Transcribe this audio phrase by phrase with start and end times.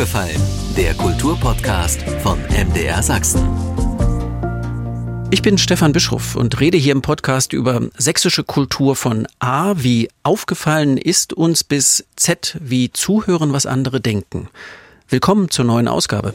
[0.00, 0.40] aufgefallen?
[0.78, 3.46] Der Kulturpodcast von MDR Sachsen.
[5.30, 10.08] Ich bin Stefan Bischoff und rede hier im Podcast über sächsische Kultur von A wie
[10.22, 14.48] aufgefallen ist uns bis Z wie zuhören, was andere denken.
[15.10, 16.32] Willkommen zur neuen Ausgabe.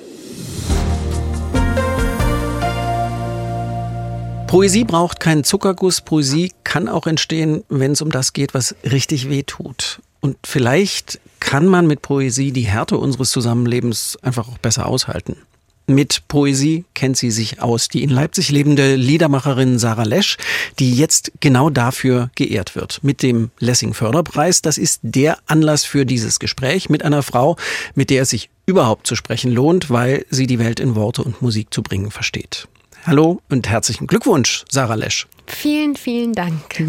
[4.46, 6.02] Poesie braucht keinen Zuckerguss.
[6.02, 10.02] Poesie kann auch entstehen, wenn es um das geht, was richtig weh tut.
[10.22, 15.38] Und vielleicht kann man mit Poesie die Härte unseres Zusammenlebens einfach auch besser aushalten.
[15.86, 17.88] Mit Poesie kennt sie sich aus.
[17.88, 20.38] Die in Leipzig lebende Liedermacherin Sarah Lesch,
[20.80, 23.04] die jetzt genau dafür geehrt wird.
[23.04, 24.64] Mit dem Lessing Förderpreis.
[24.64, 27.58] Das ist der Anlass für dieses Gespräch mit einer Frau,
[27.94, 31.44] mit der es sich überhaupt zu sprechen lohnt, weil sie die Welt in Worte und
[31.44, 32.68] Musik zu bringen versteht.
[33.06, 35.28] Hallo und herzlichen Glückwunsch, Sarah Lesch.
[35.48, 36.84] Vielen, vielen Dank.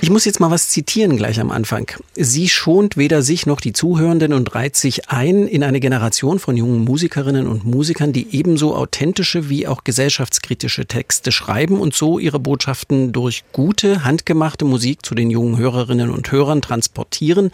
[0.00, 1.90] Ich muss jetzt mal was zitieren gleich am Anfang.
[2.16, 6.56] Sie schont weder sich noch die Zuhörenden und reiht sich ein in eine Generation von
[6.56, 12.40] jungen Musikerinnen und Musikern, die ebenso authentische wie auch gesellschaftskritische Texte schreiben und so ihre
[12.40, 17.50] Botschaften durch gute, handgemachte Musik zu den jungen Hörerinnen und Hörern transportieren.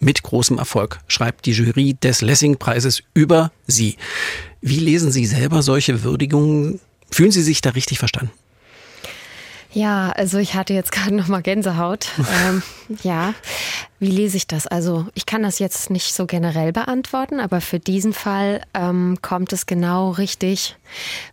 [0.00, 3.96] Mit großem Erfolg, schreibt die Jury des Lessing-Preises über sie.
[4.60, 6.80] Wie lesen Sie selber solche Würdigungen?
[7.10, 8.32] Fühlen Sie sich da richtig verstanden?
[9.74, 12.08] Ja, also ich hatte jetzt gerade noch mal Gänsehaut.
[12.46, 12.62] ähm,
[13.02, 13.34] ja,
[13.98, 14.66] wie lese ich das?
[14.66, 19.52] Also ich kann das jetzt nicht so generell beantworten, aber für diesen Fall ähm, kommt
[19.52, 20.76] es genau richtig,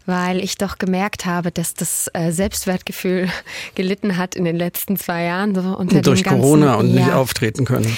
[0.06, 3.30] weil ich doch gemerkt habe, dass das äh, Selbstwertgefühl
[3.76, 5.54] gelitten hat in den letzten zwei Jahren.
[5.54, 7.98] So unter Durch ganzen, Corona und ja, nicht auftreten können.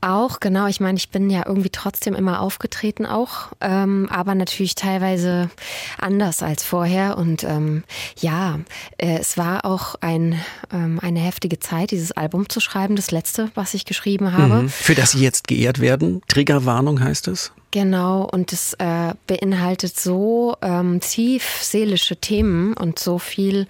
[0.00, 0.66] Auch, genau.
[0.66, 5.50] Ich meine, ich bin ja irgendwie trotzdem immer aufgetreten auch, ähm, aber natürlich teilweise
[5.98, 7.18] anders als vorher.
[7.18, 7.82] Und ähm,
[8.20, 8.60] ja,
[8.96, 10.40] äh, es war auch ein,
[10.72, 14.62] ähm, eine heftige Zeit, dieses Album zu schreiben, das letzte, was ich geschrieben habe.
[14.62, 14.68] Mhm.
[14.68, 16.22] Für das Sie jetzt geehrt werden.
[16.28, 17.52] Triggerwarnung heißt es.
[17.70, 23.66] Genau, und es äh, beinhaltet so ähm, tief seelische Themen und so viel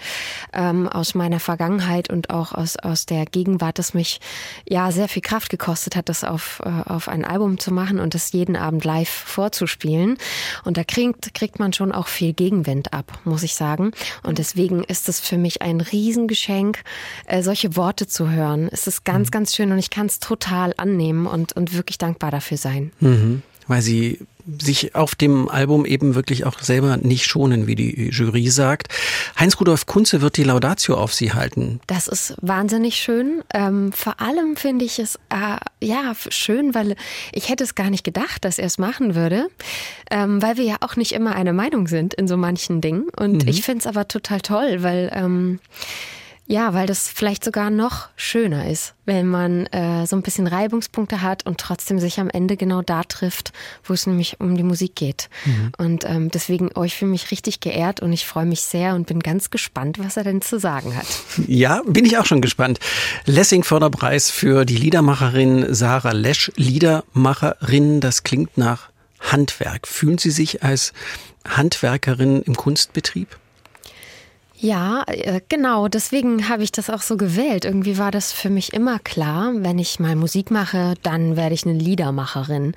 [0.53, 4.21] ähm, aus meiner Vergangenheit und auch aus, aus der Gegenwart, das mich
[4.69, 8.15] ja sehr viel Kraft gekostet hat, das auf, äh, auf ein Album zu machen und
[8.15, 10.17] das jeden Abend live vorzuspielen.
[10.63, 13.91] Und da kriegt, kriegt man schon auch viel Gegenwind ab, muss ich sagen.
[14.23, 16.85] Und deswegen ist es für mich ein Riesengeschenk,
[17.27, 18.69] äh, solche Worte zu hören.
[18.71, 22.31] Es ist ganz, ganz schön und ich kann es total annehmen und, und wirklich dankbar
[22.31, 22.93] dafür sein.
[23.01, 24.19] Mhm weil sie
[24.61, 28.89] sich auf dem Album eben wirklich auch selber nicht schonen, wie die Jury sagt.
[29.39, 31.81] Heinz-Rudolf Kunze wird die Laudatio auf sie halten.
[31.87, 33.43] Das ist wahnsinnig schön.
[33.53, 36.97] Ähm, vor allem finde ich es äh, ja schön, weil
[37.33, 39.49] ich hätte es gar nicht gedacht, dass er es machen würde,
[40.11, 43.09] ähm, weil wir ja auch nicht immer eine Meinung sind in so manchen Dingen.
[43.17, 43.49] Und mhm.
[43.49, 45.61] ich finde es aber total toll, weil ähm,
[46.51, 51.21] ja, weil das vielleicht sogar noch schöner ist, wenn man äh, so ein bisschen Reibungspunkte
[51.21, 53.53] hat und trotzdem sich am Ende genau da trifft,
[53.85, 55.29] wo es nämlich um die Musik geht.
[55.45, 55.73] Mhm.
[55.77, 59.07] Und ähm, deswegen, oh, ich fühle mich richtig geehrt und ich freue mich sehr und
[59.07, 61.07] bin ganz gespannt, was er denn zu sagen hat.
[61.47, 62.81] Ja, bin ich auch schon gespannt.
[63.27, 66.51] Lessing Förderpreis für die Liedermacherin Sarah Lesch.
[66.57, 68.89] Liedermacherin, das klingt nach
[69.21, 69.87] Handwerk.
[69.87, 70.95] Fühlen Sie sich als
[71.47, 73.37] Handwerkerin im Kunstbetrieb?
[74.61, 75.87] Ja, äh, genau.
[75.87, 77.65] Deswegen habe ich das auch so gewählt.
[77.65, 81.65] Irgendwie war das für mich immer klar, wenn ich mal Musik mache, dann werde ich
[81.65, 82.75] eine Liedermacherin.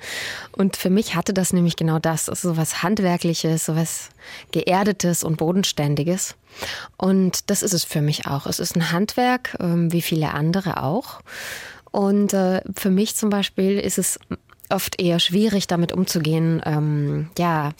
[0.52, 2.28] Und für mich hatte das nämlich genau das.
[2.28, 4.10] Also so was Handwerkliches, so was
[4.52, 6.36] Geerdetes und Bodenständiges.
[6.96, 8.46] Und das ist es für mich auch.
[8.46, 11.20] Es ist ein Handwerk, ähm, wie viele andere auch.
[11.90, 14.20] Und äh, für mich zum Beispiel ist es
[14.72, 17.72] oft eher schwierig, damit umzugehen, ähm, ja,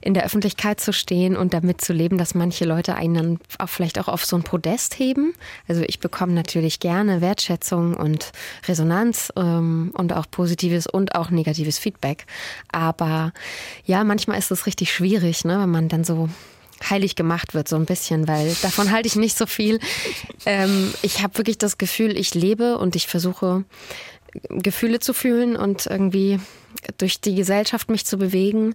[0.00, 3.68] in der Öffentlichkeit zu stehen und damit zu leben, dass manche Leute einen dann auch
[3.68, 5.34] vielleicht auch auf so ein Podest heben.
[5.68, 8.32] Also ich bekomme natürlich gerne Wertschätzung und
[8.66, 12.26] Resonanz ähm, und auch positives und auch negatives Feedback.
[12.72, 13.32] Aber
[13.84, 16.28] ja, manchmal ist es richtig schwierig, ne, wenn man dann so
[16.88, 19.80] heilig gemacht wird, so ein bisschen, weil davon halte ich nicht so viel.
[20.46, 23.64] Ähm, ich habe wirklich das Gefühl, ich lebe und ich versuche
[24.48, 26.40] Gefühle zu fühlen und irgendwie
[26.98, 28.74] durch die Gesellschaft mich zu bewegen.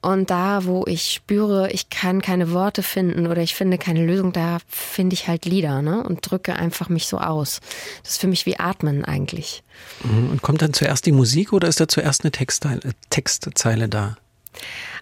[0.00, 4.32] Und da, wo ich spüre, ich kann keine Worte finden oder ich finde keine Lösung,
[4.32, 6.02] da finde ich halt Lieder ne?
[6.02, 7.60] und drücke einfach mich so aus.
[8.02, 9.62] Das ist für mich wie Atmen eigentlich.
[10.02, 10.30] Mhm.
[10.30, 12.80] Und kommt dann zuerst die Musik oder ist da zuerst eine Textzeile,
[13.10, 14.16] Textzeile da?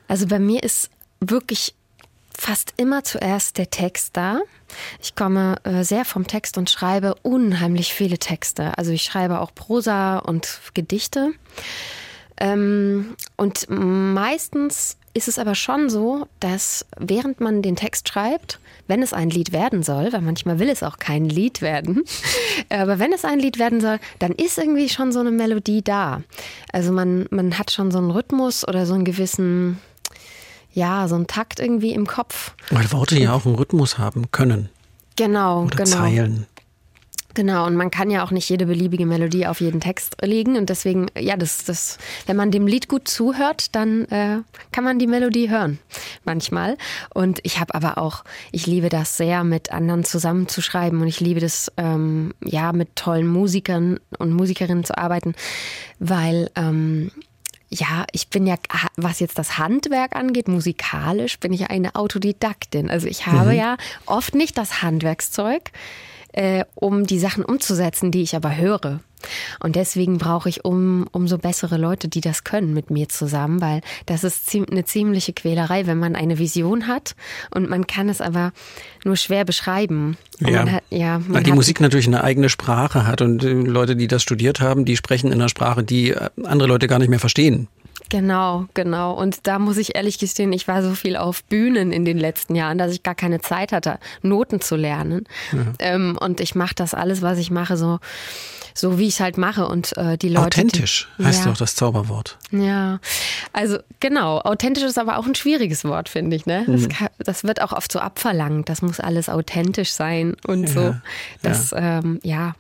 [0.09, 0.91] Also bei mir ist
[1.21, 1.75] wirklich
[2.43, 4.41] fast immer zuerst der Text da.
[5.01, 8.77] Ich komme äh, sehr vom Text und schreibe unheimlich viele Texte.
[8.77, 11.31] Also ich schreibe auch Prosa und Gedichte.
[12.41, 19.03] Ähm, und meistens ist es aber schon so, dass während man den Text schreibt, wenn
[19.03, 22.03] es ein Lied werden soll, weil manchmal will es auch kein Lied werden,
[22.71, 26.23] aber wenn es ein Lied werden soll, dann ist irgendwie schon so eine Melodie da.
[26.73, 29.79] Also man, man hat schon so einen Rhythmus oder so einen gewissen,
[30.73, 32.55] ja, so einen Takt irgendwie im Kopf.
[32.71, 34.69] Weil Worte ja auch einen Rhythmus haben können.
[35.17, 35.97] Genau, Oder genau.
[35.97, 36.47] Zeilen.
[37.35, 40.57] Genau, und man kann ja auch nicht jede beliebige Melodie auf jeden Text legen.
[40.57, 41.97] Und deswegen, ja, das, das,
[42.27, 44.41] wenn man dem Lied gut zuhört, dann äh,
[44.71, 45.79] kann man die Melodie hören.
[46.25, 46.77] Manchmal.
[47.15, 51.01] Und ich habe aber auch, ich liebe das sehr, mit anderen zusammenzuschreiben.
[51.01, 55.35] Und ich liebe das, ähm, ja, mit tollen Musikern und Musikerinnen zu arbeiten,
[55.99, 57.11] weil ähm,
[57.73, 58.57] ja, ich bin ja,
[58.97, 62.91] was jetzt das Handwerk angeht, musikalisch bin ich ja eine Autodidaktin.
[62.91, 63.59] Also ich habe mhm.
[63.59, 65.71] ja oft nicht das Handwerkszeug,
[66.33, 69.01] äh, um die Sachen umzusetzen, die ich aber höre.
[69.61, 73.81] Und deswegen brauche ich um, umso bessere Leute, die das können mit mir zusammen, weil
[74.07, 77.15] das ist eine ziemliche Quälerei, wenn man eine Vision hat
[77.55, 78.53] und man kann es aber
[79.05, 80.17] nur schwer beschreiben.
[80.41, 84.09] ja, hat, ja weil die Musik natürlich eine eigene Sprache hat und äh, Leute, die
[84.09, 87.21] das studiert haben, die sprechen in einer Sprache, die äh, andere Leute gar nicht mehr
[87.21, 87.69] verstehen.
[88.13, 89.15] Genau, genau.
[89.15, 92.55] Und da muss ich ehrlich gestehen, ich war so viel auf Bühnen in den letzten
[92.55, 95.25] Jahren, dass ich gar keine Zeit hatte, Noten zu lernen.
[95.51, 95.73] Ja.
[95.79, 98.01] Ähm, und ich mache das alles, was ich mache, so
[98.75, 100.47] so wie ich es halt mache und äh, die Leute.
[100.47, 101.51] Authentisch die, heißt ja.
[101.51, 102.39] doch das Zauberwort.
[102.51, 103.01] Ja,
[103.53, 104.41] also genau.
[104.41, 106.47] Authentisch ist aber auch ein schwieriges Wort, finde ich.
[106.47, 106.65] Ne?
[106.67, 106.73] Mhm.
[106.73, 108.69] Das, kann, das, wird auch oft so abverlangt.
[108.69, 110.69] Das muss alles authentisch sein und ja.
[110.69, 110.95] so.
[111.43, 111.99] Das, ja.
[111.99, 112.55] Ähm, ja.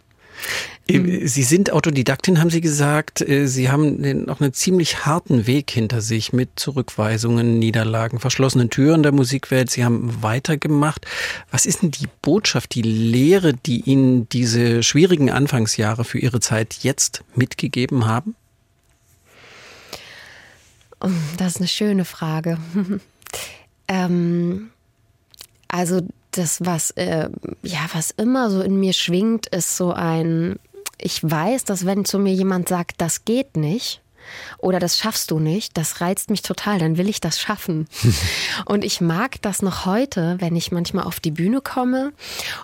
[0.88, 3.20] Äh, Sie sind Autodidaktin, haben Sie gesagt.
[3.20, 9.02] Äh, Sie haben auch einen ziemlich harten Weg hinter sich mit Zurückweisungen, Niederlagen, verschlossenen Türen
[9.02, 9.70] der Musikwelt.
[9.70, 11.06] Sie haben weitergemacht.
[11.50, 16.78] Was ist denn die Botschaft, die Lehre, die Ihnen diese schwierigen Anfangsjahre für Ihre Zeit
[16.82, 18.34] jetzt mitgegeben haben?
[21.00, 22.58] Oh, das ist eine schöne Frage.
[23.88, 24.70] ähm,
[25.68, 27.28] also das, was, äh,
[27.62, 30.58] ja, was immer so in mir schwingt, ist so ein,
[30.98, 34.02] ich weiß, dass wenn zu mir jemand sagt, das geht nicht,
[34.58, 37.88] oder das schaffst du nicht, das reizt mich total, dann will ich das schaffen.
[38.66, 42.12] und ich mag das noch heute, wenn ich manchmal auf die Bühne komme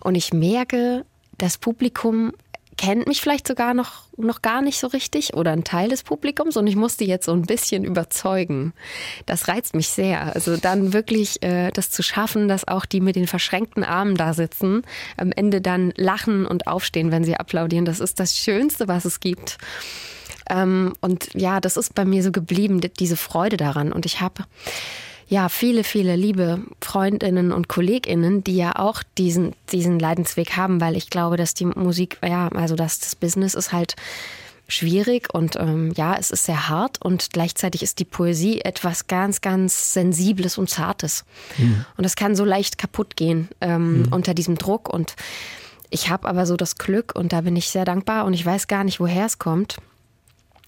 [0.03, 1.05] und ich merke,
[1.37, 2.33] das Publikum
[2.79, 6.57] kennt mich vielleicht sogar noch, noch gar nicht so richtig oder ein Teil des Publikums
[6.57, 8.73] und ich musste jetzt so ein bisschen überzeugen.
[9.27, 10.35] Das reizt mich sehr.
[10.35, 14.33] Also dann wirklich äh, das zu schaffen, dass auch die mit den verschränkten Armen da
[14.33, 14.83] sitzen,
[15.17, 17.85] am Ende dann lachen und aufstehen, wenn sie applaudieren.
[17.85, 19.59] Das ist das Schönste, was es gibt.
[20.49, 23.93] Ähm, und ja, das ist bei mir so geblieben, diese Freude daran.
[23.93, 24.45] Und ich habe
[25.29, 30.97] ja, viele, viele liebe Freundinnen und Kolleginnen, die ja auch diesen, diesen Leidensweg haben, weil
[30.97, 33.95] ich glaube, dass die Musik, ja, also dass das Business ist halt
[34.69, 39.41] schwierig und ähm, ja, es ist sehr hart und gleichzeitig ist die Poesie etwas ganz,
[39.41, 41.25] ganz Sensibles und Zartes.
[41.57, 41.85] Mhm.
[41.97, 44.13] Und das kann so leicht kaputt gehen ähm, mhm.
[44.13, 44.93] unter diesem Druck.
[44.93, 45.15] Und
[45.91, 48.67] ich habe aber so das Glück und da bin ich sehr dankbar und ich weiß
[48.67, 49.77] gar nicht, woher es kommt.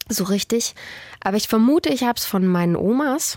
[0.09, 0.75] So richtig,
[1.23, 3.37] aber ich vermute, ich habe es von meinen Omas.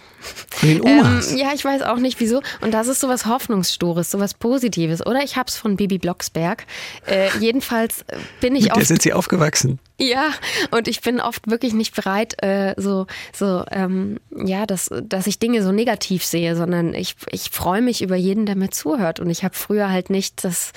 [0.51, 1.31] Von den Omas?
[1.31, 2.41] Ähm, ja, ich weiß auch nicht wieso.
[2.62, 5.06] Und das ist sowas Hoffnungsstores, sowas Positives.
[5.06, 6.65] Oder ich habe es von Bibi Blocksberg.
[7.06, 8.06] Äh, jedenfalls
[8.39, 9.80] bin ich Mit der sind Sie aufgewachsen?
[10.00, 10.31] Ja,
[10.71, 15.39] und ich bin oft wirklich nicht bereit, äh, so, so ähm, ja, dass, dass ich
[15.39, 19.19] Dinge so negativ sehe, sondern ich, ich freue mich über jeden, der mir zuhört.
[19.19, 20.71] Und ich habe früher halt nicht das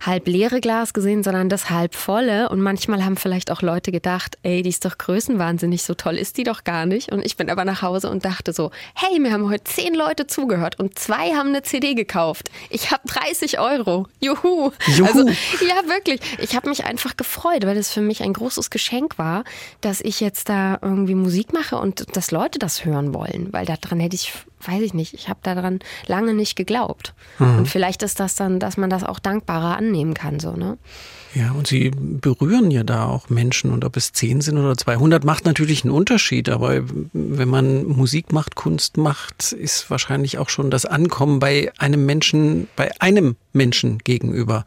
[0.00, 2.48] halb leere Glas gesehen, sondern das halb volle.
[2.48, 6.38] Und manchmal haben vielleicht auch Leute gedacht, ey, die ist doch größenwahnsinnig, so toll ist
[6.38, 7.10] die die doch gar nicht.
[7.10, 10.26] Und ich bin aber nach Hause und dachte so, hey, mir haben heute zehn Leute
[10.26, 12.50] zugehört und zwei haben eine CD gekauft.
[12.70, 14.06] Ich habe 30 Euro.
[14.20, 14.70] Juhu.
[14.96, 15.06] Juhu.
[15.06, 16.20] Also, ja, wirklich.
[16.38, 19.44] Ich habe mich einfach gefreut, weil es für mich ein großes Geschenk war,
[19.80, 23.52] dass ich jetzt da irgendwie Musik mache und dass Leute das hören wollen.
[23.52, 24.32] Weil daran hätte ich
[24.66, 27.12] weiß ich nicht, ich habe daran lange nicht geglaubt.
[27.38, 27.58] Mhm.
[27.58, 30.78] Und vielleicht ist das dann, dass man das auch dankbarer annehmen kann, so, ne?
[31.34, 35.24] Ja, und Sie berühren ja da auch Menschen und ob es 10 sind oder 200
[35.24, 40.70] macht natürlich einen Unterschied, aber wenn man Musik macht, Kunst macht, ist wahrscheinlich auch schon
[40.70, 44.64] das Ankommen bei einem Menschen, bei einem Menschen gegenüber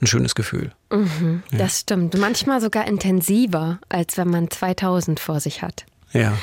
[0.00, 0.72] ein schönes Gefühl.
[0.90, 1.58] Mhm, ja.
[1.58, 2.18] Das stimmt.
[2.18, 5.84] Manchmal sogar intensiver, als wenn man 2000 vor sich hat.
[6.12, 6.36] Ja.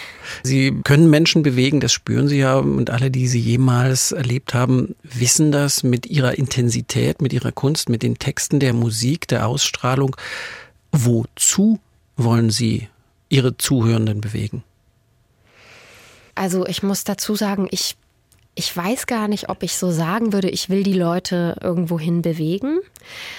[0.43, 2.57] Sie können Menschen bewegen, das spüren Sie ja.
[2.57, 7.89] Und alle, die Sie jemals erlebt haben, wissen das mit ihrer Intensität, mit ihrer Kunst,
[7.89, 10.15] mit den Texten der Musik, der Ausstrahlung.
[10.91, 11.79] Wozu
[12.17, 12.87] wollen Sie
[13.29, 14.63] Ihre Zuhörenden bewegen?
[16.33, 17.95] Also ich muss dazu sagen, ich
[18.59, 22.79] ich weiß gar nicht, ob ich so sagen würde, ich will die Leute irgendwohin bewegen,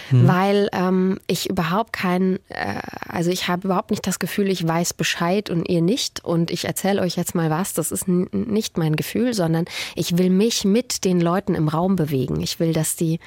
[0.09, 0.27] hm.
[0.27, 4.95] weil ähm, ich überhaupt kein, äh, also ich habe überhaupt nicht das Gefühl, ich weiß
[4.95, 7.75] Bescheid und ihr nicht und ich erzähle euch jetzt mal was.
[7.75, 12.41] Das ist nicht mein Gefühl, sondern ich will mich mit den Leuten im Raum bewegen.
[12.41, 13.21] Ich will, dass die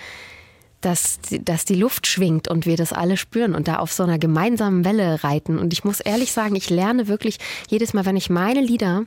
[0.85, 4.19] dass, dass die Luft schwingt und wir das alle spüren und da auf so einer
[4.19, 5.57] gemeinsamen Welle reiten.
[5.57, 7.37] Und ich muss ehrlich sagen, ich lerne wirklich
[7.69, 9.05] jedes Mal, wenn ich meine Lieder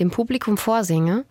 [0.00, 1.24] dem Publikum vorsinge,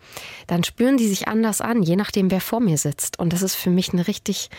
[0.46, 3.18] dann spüren die sich anders an, je nachdem, wer vor mir sitzt.
[3.18, 4.50] Und das ist für mich eine richtig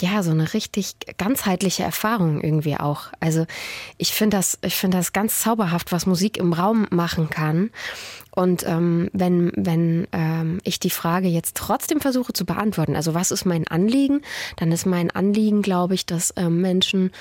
[0.00, 3.08] ja, so eine richtig ganzheitliche Erfahrung irgendwie auch.
[3.20, 3.46] Also
[3.96, 7.70] ich finde das, ich finde das ganz zauberhaft, was Musik im Raum machen kann.
[8.32, 13.30] Und ähm, wenn, wenn ähm, ich die Frage jetzt trotzdem versuche zu beantworten, also was
[13.30, 14.22] ist mein Anliegen,
[14.56, 17.12] dann ist mein Anliegen, glaube ich, dass ähm, Menschen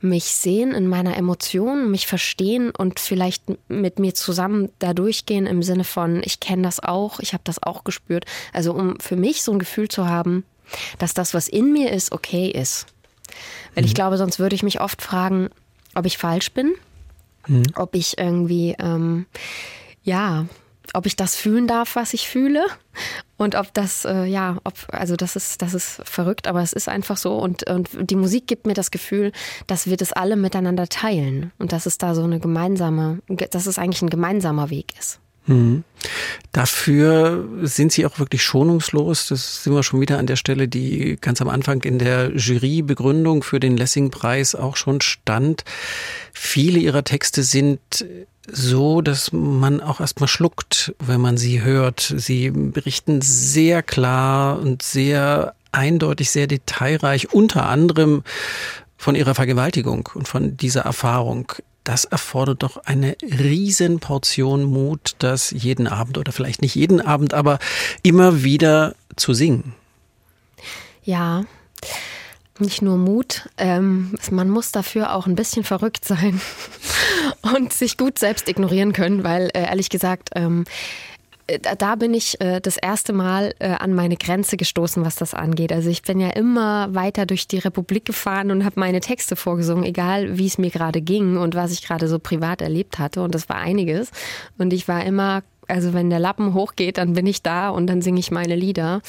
[0.00, 5.62] mich sehen in meiner Emotion, mich verstehen und vielleicht mit mir zusammen da durchgehen im
[5.62, 8.24] Sinne von, ich kenne das auch, ich habe das auch gespürt.
[8.54, 10.44] Also um für mich so ein Gefühl zu haben,
[10.98, 12.86] dass das, was in mir ist, okay ist.
[13.74, 13.88] Weil mhm.
[13.88, 15.48] ich glaube, sonst würde ich mich oft fragen,
[15.94, 16.74] ob ich falsch bin,
[17.46, 17.64] mhm.
[17.74, 19.26] ob ich irgendwie, ähm,
[20.02, 20.46] ja,
[20.94, 22.66] ob ich das fühlen darf, was ich fühle
[23.36, 26.88] und ob das, äh, ja, ob, also das ist, das ist verrückt, aber es ist
[26.88, 29.32] einfach so und, und die Musik gibt mir das Gefühl,
[29.66, 33.78] dass wir das alle miteinander teilen und dass es da so eine gemeinsame, dass es
[33.78, 35.21] eigentlich ein gemeinsamer Weg ist.
[35.46, 35.84] Mhm.
[36.52, 39.28] Dafür sind Sie auch wirklich schonungslos.
[39.28, 43.42] Das sind wir schon wieder an der Stelle, die ganz am Anfang in der Jurybegründung
[43.42, 45.64] für den Lessing-Preis auch schon stand.
[46.32, 47.80] Viele Ihrer Texte sind
[48.50, 52.12] so, dass man auch erstmal schluckt, wenn man sie hört.
[52.16, 58.22] Sie berichten sehr klar und sehr eindeutig, sehr detailreich, unter anderem
[58.96, 61.52] von ihrer Vergewaltigung und von dieser Erfahrung.
[61.84, 67.34] Das erfordert doch eine riesen Portion Mut, das jeden Abend oder vielleicht nicht jeden Abend,
[67.34, 67.58] aber
[68.02, 69.74] immer wieder zu singen.
[71.02, 71.44] Ja,
[72.58, 76.40] nicht nur Mut, ähm, man muss dafür auch ein bisschen verrückt sein
[77.42, 81.11] und sich gut selbst ignorieren können, weil äh, ehrlich gesagt, ähm, äh,
[81.58, 85.72] da bin ich äh, das erste Mal äh, an meine Grenze gestoßen, was das angeht.
[85.72, 89.84] Also ich bin ja immer weiter durch die Republik gefahren und habe meine Texte vorgesungen,
[89.84, 93.22] egal wie es mir gerade ging und was ich gerade so privat erlebt hatte.
[93.22, 94.10] Und das war einiges.
[94.58, 98.02] Und ich war immer, also wenn der Lappen hochgeht, dann bin ich da und dann
[98.02, 99.02] singe ich meine Lieder.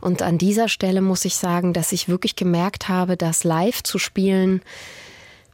[0.00, 3.98] Und an dieser Stelle muss ich sagen, dass ich wirklich gemerkt habe, dass live zu
[3.98, 4.62] spielen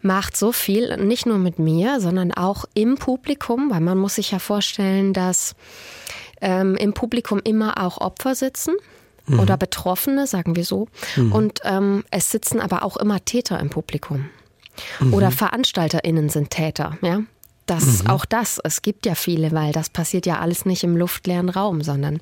[0.03, 4.31] macht so viel, nicht nur mit mir, sondern auch im Publikum, weil man muss sich
[4.31, 5.57] ja vorstellen, dass
[6.41, 8.75] ähm, im Publikum immer auch Opfer sitzen.
[9.27, 9.41] Mhm.
[9.41, 10.89] Oder Betroffene, sagen wir so.
[11.17, 11.33] Mhm.
[11.33, 14.29] Und ähm, es sitzen aber auch immer Täter im Publikum.
[15.01, 15.15] Mhm.
[15.15, 17.23] Oder VeranstalterInnen sind Täter, ja
[17.67, 18.11] dass mhm.
[18.11, 21.83] auch das, es gibt ja viele, weil das passiert ja alles nicht im luftleeren Raum,
[21.83, 22.21] sondern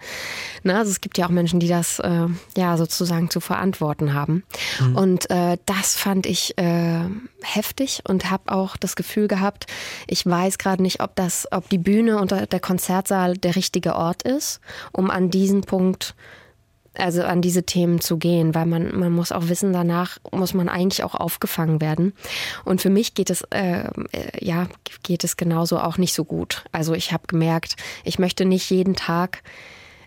[0.62, 4.44] ne, also es gibt ja auch Menschen, die das äh, ja sozusagen zu verantworten haben.
[4.80, 4.96] Mhm.
[4.96, 7.04] Und äh, das fand ich äh,
[7.42, 9.66] heftig und habe auch das Gefühl gehabt,
[10.06, 14.22] ich weiß gerade nicht, ob das, ob die Bühne und der Konzertsaal der richtige Ort
[14.22, 14.60] ist,
[14.92, 16.14] um an diesen Punkt
[16.96, 20.68] also an diese Themen zu gehen, weil man, man muss auch wissen, danach muss man
[20.68, 22.12] eigentlich auch aufgefangen werden.
[22.64, 24.68] Und für mich geht es, äh, äh, ja,
[25.02, 26.64] geht es genauso auch nicht so gut.
[26.72, 29.42] Also ich habe gemerkt, ich möchte nicht jeden Tag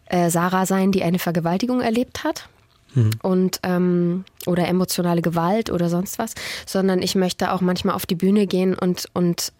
[0.06, 2.50] äh, Sarah sein, die eine Vergewaltigung erlebt hat.
[2.94, 3.12] Mhm.
[3.22, 6.34] Und ähm, oder emotionale Gewalt oder sonst was,
[6.66, 9.52] sondern ich möchte auch manchmal auf die Bühne gehen und, und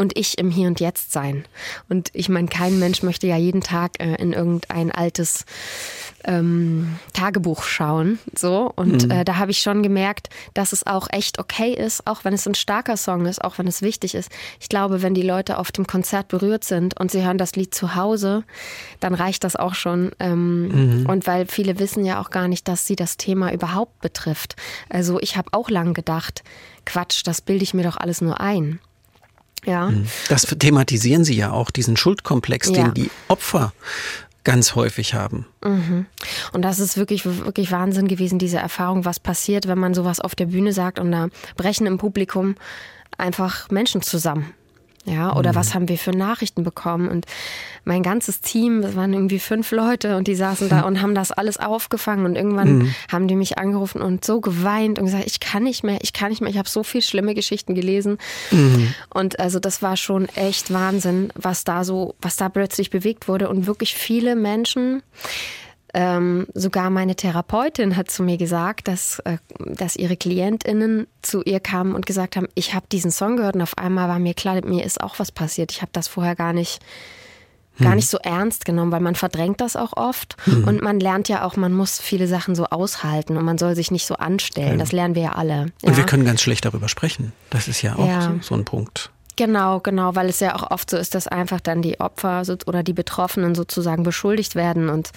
[0.00, 1.44] und ich im Hier und Jetzt sein.
[1.90, 5.44] Und ich meine, kein Mensch möchte ja jeden Tag äh, in irgendein altes
[6.24, 8.18] ähm, Tagebuch schauen.
[8.34, 8.72] So.
[8.74, 9.10] Und mhm.
[9.10, 12.48] äh, da habe ich schon gemerkt, dass es auch echt okay ist, auch wenn es
[12.48, 14.30] ein starker Song ist, auch wenn es wichtig ist.
[14.58, 17.74] Ich glaube, wenn die Leute auf dem Konzert berührt sind und sie hören das Lied
[17.74, 18.44] zu Hause,
[19.00, 20.12] dann reicht das auch schon.
[20.18, 21.06] Ähm, mhm.
[21.10, 24.56] Und weil viele wissen ja auch gar nicht, dass sie das Thema überhaupt betrifft.
[24.88, 26.42] Also ich habe auch lang gedacht,
[26.86, 28.80] Quatsch, das bilde ich mir doch alles nur ein.
[29.64, 29.90] Ja.
[29.90, 30.06] Mhm.
[30.28, 32.84] Das thematisieren Sie ja auch, diesen Schuldkomplex, ja.
[32.84, 33.72] den die Opfer
[34.44, 35.46] ganz häufig haben.
[35.62, 36.06] Mhm.
[36.52, 40.34] Und das ist wirklich, wirklich Wahnsinn gewesen, diese Erfahrung, was passiert, wenn man sowas auf
[40.34, 42.54] der Bühne sagt und da brechen im Publikum
[43.18, 44.54] einfach Menschen zusammen.
[45.10, 45.56] Ja, oder mhm.
[45.56, 47.08] was haben wir für Nachrichten bekommen?
[47.08, 47.26] Und
[47.84, 51.32] mein ganzes Team, das waren irgendwie fünf Leute und die saßen da und haben das
[51.32, 52.94] alles aufgefangen und irgendwann mhm.
[53.10, 56.30] haben die mich angerufen und so geweint und gesagt, ich kann nicht mehr, ich kann
[56.30, 58.18] nicht mehr, ich habe so viel schlimme Geschichten gelesen.
[58.52, 58.94] Mhm.
[59.12, 63.48] Und also das war schon echt Wahnsinn, was da so, was da plötzlich bewegt wurde
[63.48, 65.02] und wirklich viele Menschen
[65.94, 71.60] ähm, sogar meine Therapeutin hat zu mir gesagt, dass, äh, dass ihre KlientInnen zu ihr
[71.60, 74.64] kamen und gesagt haben, ich habe diesen Song gehört und auf einmal war mir klar,
[74.64, 75.72] mir ist auch was passiert.
[75.72, 76.80] Ich habe das vorher gar nicht
[77.78, 80.64] gar nicht so ernst genommen, weil man verdrängt das auch oft Mhm.
[80.64, 83.90] und man lernt ja auch, man muss viele Sachen so aushalten und man soll sich
[83.90, 84.78] nicht so anstellen.
[84.78, 85.68] Das lernen wir ja alle.
[85.82, 85.96] Und ja.
[85.96, 87.32] wir können ganz schlecht darüber sprechen.
[87.48, 88.20] Das ist ja auch Ja.
[88.20, 89.10] So, so ein Punkt.
[89.40, 92.58] Genau, genau, weil es ja auch oft so ist, dass einfach dann die Opfer so,
[92.66, 95.12] oder die Betroffenen sozusagen beschuldigt werden und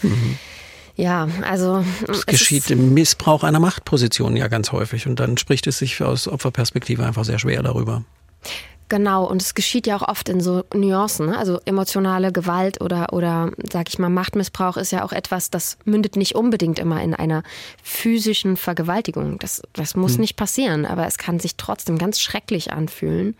[0.96, 5.08] ja, also Es es geschieht im Missbrauch einer Machtposition ja ganz häufig.
[5.08, 8.06] Und dann spricht es sich aus Opferperspektive einfach sehr schwer darüber.
[8.94, 11.26] Genau, und es geschieht ja auch oft in so Nuancen.
[11.26, 11.36] Ne?
[11.36, 16.16] Also emotionale Gewalt oder, oder, sag ich mal, Machtmissbrauch ist ja auch etwas, das mündet
[16.16, 17.42] nicht unbedingt immer in einer
[17.82, 19.40] physischen Vergewaltigung.
[19.40, 23.36] Das, das muss nicht passieren, aber es kann sich trotzdem ganz schrecklich anfühlen.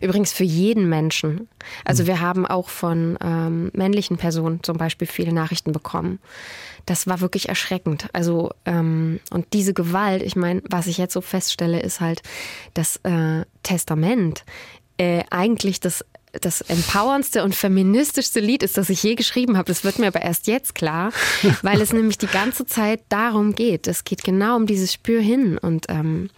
[0.00, 1.48] Übrigens für jeden Menschen.
[1.84, 6.18] Also wir haben auch von ähm, männlichen Personen zum Beispiel viele Nachrichten bekommen.
[6.86, 8.08] Das war wirklich erschreckend.
[8.14, 12.22] Also ähm, und diese Gewalt, ich meine, was ich jetzt so feststelle, ist halt
[12.72, 14.44] das äh, Testament
[14.98, 16.04] äh, eigentlich das
[16.40, 19.66] das empowerndste und feministischste Lied ist, das ich je geschrieben habe.
[19.66, 21.12] Das wird mir aber erst jetzt klar,
[21.62, 23.86] weil es nämlich die ganze Zeit darum geht.
[23.86, 25.58] Es geht genau um dieses Spür hin.
[25.58, 26.30] Und ähm,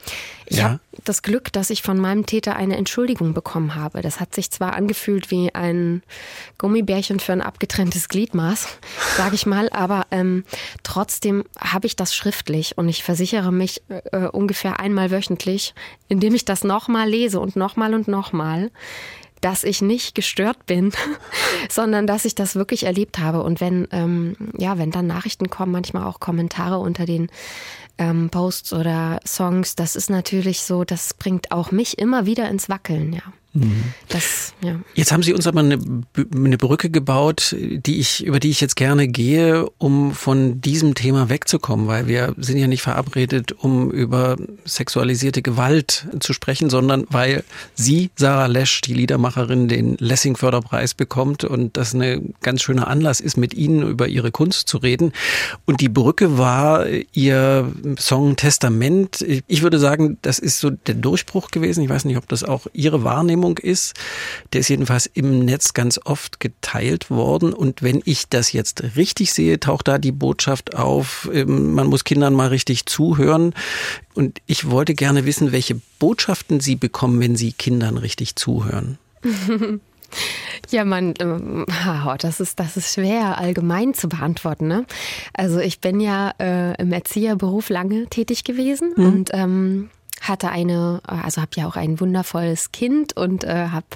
[0.46, 0.64] ich Ja.
[0.64, 4.02] habe das Glück, dass ich von meinem Täter eine Entschuldigung bekommen habe.
[4.02, 6.02] Das hat sich zwar angefühlt wie ein
[6.58, 8.66] Gummibärchen für ein abgetrenntes Gliedmaß,
[9.16, 10.44] sage ich mal, aber ähm,
[10.82, 15.74] trotzdem habe ich das schriftlich und ich versichere mich äh, ungefähr einmal wöchentlich,
[16.08, 18.70] indem ich das nochmal lese und nochmal und nochmal
[19.40, 20.92] dass ich nicht gestört bin,
[21.68, 23.42] sondern dass ich das wirklich erlebt habe.
[23.42, 27.28] Und wenn, ähm, ja, wenn dann Nachrichten kommen, manchmal auch Kommentare unter den
[27.98, 32.68] ähm, Posts oder Songs, das ist natürlich so, das bringt auch mich immer wieder ins
[32.68, 33.22] Wackeln, ja.
[34.08, 34.76] Das, ja.
[34.94, 35.78] Jetzt haben Sie uns aber eine,
[36.34, 41.28] eine Brücke gebaut, die ich, über die ich jetzt gerne gehe, um von diesem Thema
[41.28, 47.44] wegzukommen, weil wir sind ja nicht verabredet, um über sexualisierte Gewalt zu sprechen, sondern weil
[47.74, 53.36] Sie, Sarah Lesch, die Liedermacherin, den Lessing-Förderpreis bekommt und das ein ganz schöner Anlass ist,
[53.36, 55.12] mit Ihnen über Ihre Kunst zu reden.
[55.64, 59.24] Und die Brücke war Ihr Song Testament.
[59.46, 61.82] Ich würde sagen, das ist so der Durchbruch gewesen.
[61.82, 63.94] Ich weiß nicht, ob das auch Ihre Wahrnehmung ist.
[64.52, 67.52] Der ist jedenfalls im Netz ganz oft geteilt worden.
[67.52, 72.04] Und wenn ich das jetzt richtig sehe, taucht da die Botschaft auf, ähm, man muss
[72.04, 73.54] Kindern mal richtig zuhören.
[74.14, 78.98] Und ich wollte gerne wissen, welche Botschaften Sie bekommen, wenn Sie Kindern richtig zuhören.
[80.70, 81.66] Ja, man, ähm,
[82.20, 84.66] das ist, das ist schwer allgemein zu beantworten.
[84.66, 84.86] Ne?
[85.32, 91.40] Also ich bin ja äh, im Erzieherberuf lange tätig gewesen und ähm, hatte eine, also
[91.40, 93.86] habe ja auch ein wundervolles Kind und äh, habe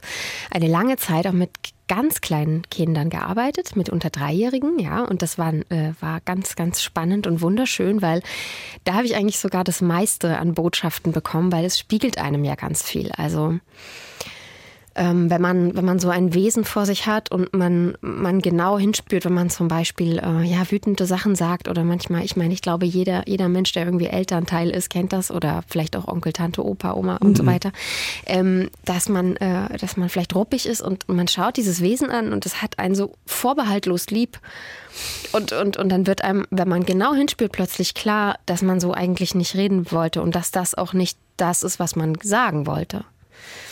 [0.51, 1.51] eine lange Zeit auch mit
[1.89, 6.83] ganz kleinen Kindern gearbeitet, mit unter Dreijährigen, ja, und das war, äh, war ganz, ganz
[6.83, 8.23] spannend und wunderschön, weil
[8.85, 12.55] da habe ich eigentlich sogar das meiste an Botschaften bekommen, weil es spiegelt einem ja
[12.55, 13.11] ganz viel.
[13.17, 13.59] Also
[14.95, 18.79] ähm, wenn man wenn man so ein Wesen vor sich hat und man man genau
[18.79, 22.63] hinspürt, wenn man zum Beispiel äh, ja wütende Sachen sagt oder manchmal, ich meine, ich
[22.63, 26.65] glaube jeder jeder Mensch, der irgendwie Elternteil ist, kennt das oder vielleicht auch Onkel, Tante,
[26.65, 27.73] Opa, Oma und so weiter,
[28.27, 32.33] ähm, dass man äh, dass man vielleicht ruppig ist und man schaut dieses Wesen an
[32.33, 34.39] und es hat einen so vorbehaltlos lieb
[35.33, 38.93] und, und, und dann wird einem, wenn man genau hinspürt, plötzlich klar, dass man so
[38.93, 43.05] eigentlich nicht reden wollte und dass das auch nicht das ist, was man sagen wollte.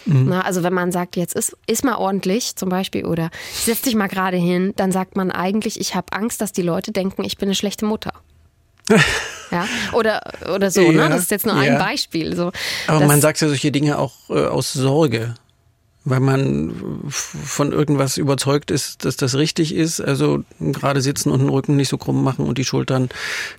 [0.07, 3.94] Na, also wenn man sagt, jetzt ist, ist mal ordentlich zum Beispiel oder setz dich
[3.94, 7.37] mal gerade hin, dann sagt man eigentlich, ich habe Angst, dass die Leute denken, ich
[7.37, 8.12] bin eine schlechte Mutter.
[9.50, 10.22] ja, oder,
[10.54, 11.09] oder so, Ja, ne?
[11.11, 11.78] Das ist jetzt nur ein ja.
[11.78, 12.35] Beispiel.
[12.35, 12.52] So.
[12.87, 15.35] Aber Das- man sagt ja solche Dinge auch äh, aus Sorge,
[16.11, 16.73] weil man
[17.09, 20.01] von irgendwas überzeugt ist, dass das richtig ist.
[20.01, 23.09] Also gerade sitzen und den Rücken nicht so krumm machen und die Schultern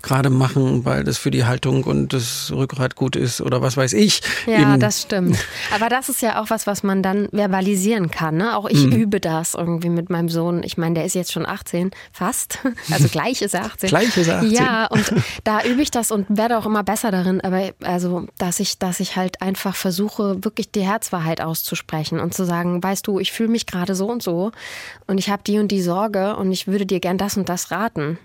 [0.02, 3.94] gerade machen, weil das für die Haltung und das Rückgrat gut ist oder was weiß
[3.94, 4.22] ich.
[4.46, 5.38] Ja, Im- das stimmt.
[5.74, 8.38] Aber das ist ja auch was, was man dann verbalisieren kann.
[8.38, 8.56] Ne?
[8.58, 8.92] Auch ich Mhm.
[8.94, 10.64] übe das irgendwie mit meinem Sohn.
[10.64, 12.60] Ich meine, der ist jetzt schon 18, fast.
[12.92, 13.90] Also gleich ist er 18.
[13.90, 14.52] Gleich ist er 18.
[14.52, 17.40] Ja, und da übe ich das und werde auch immer besser darin.
[17.42, 22.46] Aber also, dass ich, dass ich halt einfach versuche, wirklich die Herzwahrheit auszusprechen und zu
[22.46, 24.52] sagen, weißt du, ich fühle mich gerade so und so
[25.08, 27.72] und ich habe die und die Sorge und ich würde dir gern das und das
[27.72, 28.18] raten.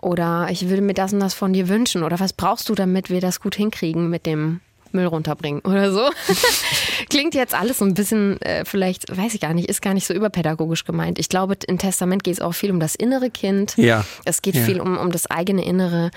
[0.00, 2.02] Oder ich würde mir das und das von dir wünschen.
[2.02, 4.60] Oder was brauchst du, damit wir das gut hinkriegen mit dem
[4.92, 6.10] Müll runterbringen oder so.
[7.10, 10.06] Klingt jetzt alles so ein bisschen, äh, vielleicht, weiß ich gar nicht, ist gar nicht
[10.06, 11.18] so überpädagogisch gemeint.
[11.18, 13.76] Ich glaube, im Testament geht es auch viel um das innere Kind.
[13.76, 14.04] Ja.
[14.24, 14.62] Es geht Ja.
[14.64, 16.10] viel um, um das eigene Innere,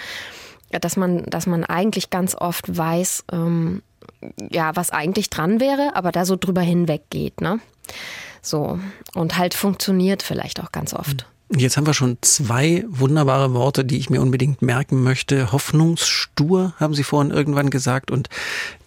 [0.71, 3.83] dass man, dass man eigentlich ganz oft weiß, ähm,
[4.51, 7.59] ja, was eigentlich dran wäre, aber da so drüber hinweg geht, ne?
[8.41, 8.79] So.
[9.15, 11.25] Und halt funktioniert vielleicht auch ganz oft.
[11.55, 15.51] Jetzt haben wir schon zwei wunderbare Worte, die ich mir unbedingt merken möchte.
[15.51, 18.29] Hoffnungsstur, haben Sie vorhin irgendwann gesagt, und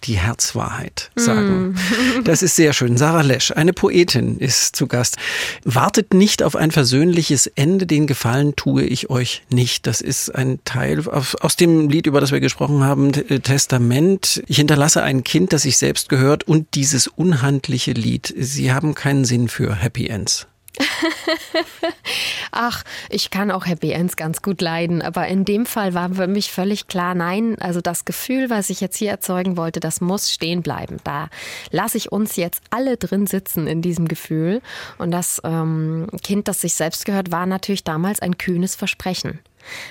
[0.03, 1.69] die Herzwahrheit sagen.
[1.69, 1.75] Mm.
[2.23, 2.97] Das ist sehr schön.
[2.97, 5.17] Sarah Lesch, eine Poetin, ist zu Gast.
[5.63, 9.87] Wartet nicht auf ein versöhnliches Ende, den Gefallen tue ich euch nicht.
[9.87, 14.43] Das ist ein Teil aus dem Lied, über das wir gesprochen haben, Testament.
[14.47, 18.33] Ich hinterlasse ein Kind, das sich selbst gehört und dieses unhandliche Lied.
[18.37, 20.47] Sie haben keinen Sinn für Happy Ends.
[22.51, 26.27] Ach, ich kann auch Happy Ends ganz gut leiden, aber in dem Fall war für
[26.27, 30.31] mich völlig klar, nein, also das Gefühl, was ich jetzt hier erzeugen wollte, das muss
[30.31, 30.97] stehen bleiben.
[31.03, 31.29] Da
[31.71, 34.61] lasse ich uns jetzt alle drin sitzen in diesem Gefühl.
[34.97, 39.39] Und das ähm, Kind, das sich selbst gehört, war natürlich damals ein kühnes Versprechen,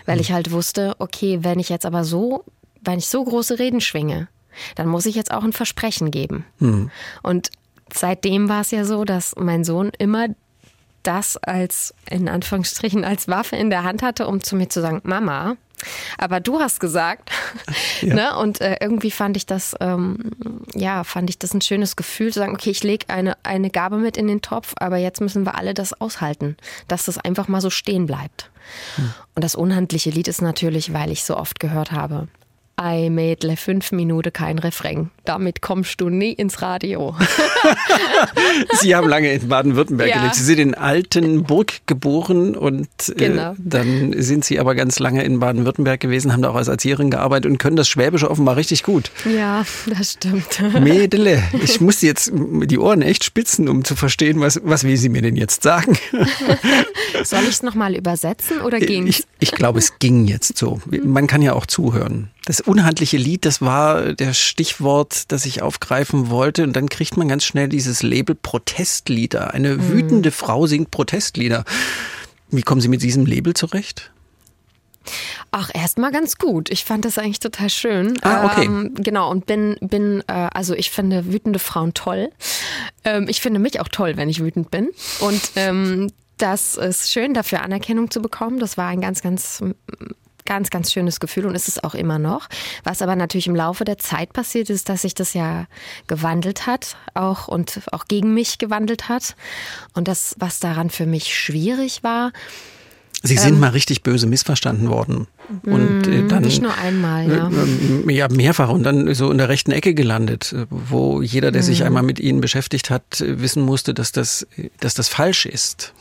[0.05, 2.45] weil ich halt wusste, okay, wenn ich jetzt aber so,
[2.81, 4.29] wenn ich so große Reden schwinge,
[4.75, 6.45] dann muss ich jetzt auch ein Versprechen geben.
[6.59, 6.91] Mhm.
[7.23, 7.51] Und
[7.93, 10.29] seitdem war es ja so, dass mein Sohn immer
[11.07, 15.01] das als, in Anführungsstrichen, als Waffe in der Hand hatte, um zu mir zu sagen,
[15.05, 15.57] Mama,
[16.19, 17.31] aber du hast gesagt,
[18.01, 18.15] ja.
[18.15, 18.39] ne?
[18.39, 20.33] Und äh, irgendwie fand ich das, ähm,
[20.75, 23.99] ja, fand ich das ein schönes Gefühl, zu sagen, okay, ich lege eine, eine Gabe
[23.99, 26.57] mit in den Topf, aber jetzt müssen wir alle das aushalten,
[26.89, 28.51] dass das einfach mal so stehen bleibt.
[28.97, 29.13] Hm.
[29.35, 32.29] Und das unhandliche Lied ist natürlich, weil ich so oft gehört habe,
[32.77, 35.11] Ei Mädle, fünf Minuten kein Refrain.
[35.27, 37.15] Damit kommst du nie ins Radio.
[38.81, 40.19] Sie haben lange in Baden-Württemberg ja.
[40.19, 40.37] gelebt.
[40.37, 43.53] Sie sind in Altenburg geboren und äh, genau.
[43.53, 47.11] äh, dann sind Sie aber ganz lange in Baden-Württemberg gewesen, haben da auch als Erzieherin
[47.11, 49.11] gearbeitet und können das Schwäbische offenbar richtig gut.
[49.25, 50.63] Ja, das stimmt.
[50.81, 55.09] Mädle, ich muss jetzt die Ohren echt spitzen, um zu verstehen, was, was will Sie
[55.09, 55.99] mir denn jetzt sagen?
[57.25, 60.81] Soll ich es nochmal übersetzen oder ging Ich, ich glaube, es ging jetzt so.
[61.03, 62.31] Man kann ja auch zuhören.
[62.47, 66.63] Das unhandliche Lied, das war der Stichwort, das ich aufgreifen wollte.
[66.63, 69.55] Und dann kriegt man ganz schnell dieses Label Protestlieder.
[69.55, 69.89] Eine mhm.
[69.89, 71.65] wütende Frau singt Protestlieder.
[72.51, 74.13] Wie kommen Sie mit diesem Label zurecht?
[75.51, 76.71] Ach, erstmal ganz gut.
[76.71, 78.19] Ich fand das eigentlich total schön.
[78.23, 78.65] Ah, okay.
[78.65, 82.31] Ähm, genau, und bin, bin, äh, also ich finde wütende Frauen toll.
[83.05, 84.91] Ähm, ich finde mich auch toll, wenn ich wütend bin.
[85.21, 88.59] Und ähm, das ist schön, dafür Anerkennung zu bekommen.
[88.59, 89.63] Das war ein ganz, ganz
[90.47, 92.49] ganz, ganz schönes Gefühl und ist es auch immer noch.
[92.85, 95.67] Was aber natürlich im Laufe der Zeit passiert ist, dass sich das ja
[96.07, 99.37] gewandelt hat, auch und auch gegen mich gewandelt hat.
[99.95, 102.33] Und das, was daran für mich schwierig war,
[103.23, 105.27] Sie sind ähm, mal richtig böse missverstanden worden.
[105.65, 106.43] Und äh, mm, dann.
[106.43, 107.51] Nicht nur einmal, ja.
[107.51, 111.65] Äh, ja, mehrfach und dann so in der rechten Ecke gelandet, wo jeder, der mm.
[111.65, 114.47] sich einmal mit ihnen beschäftigt hat, wissen musste, dass das,
[114.81, 115.93] dass das falsch ist.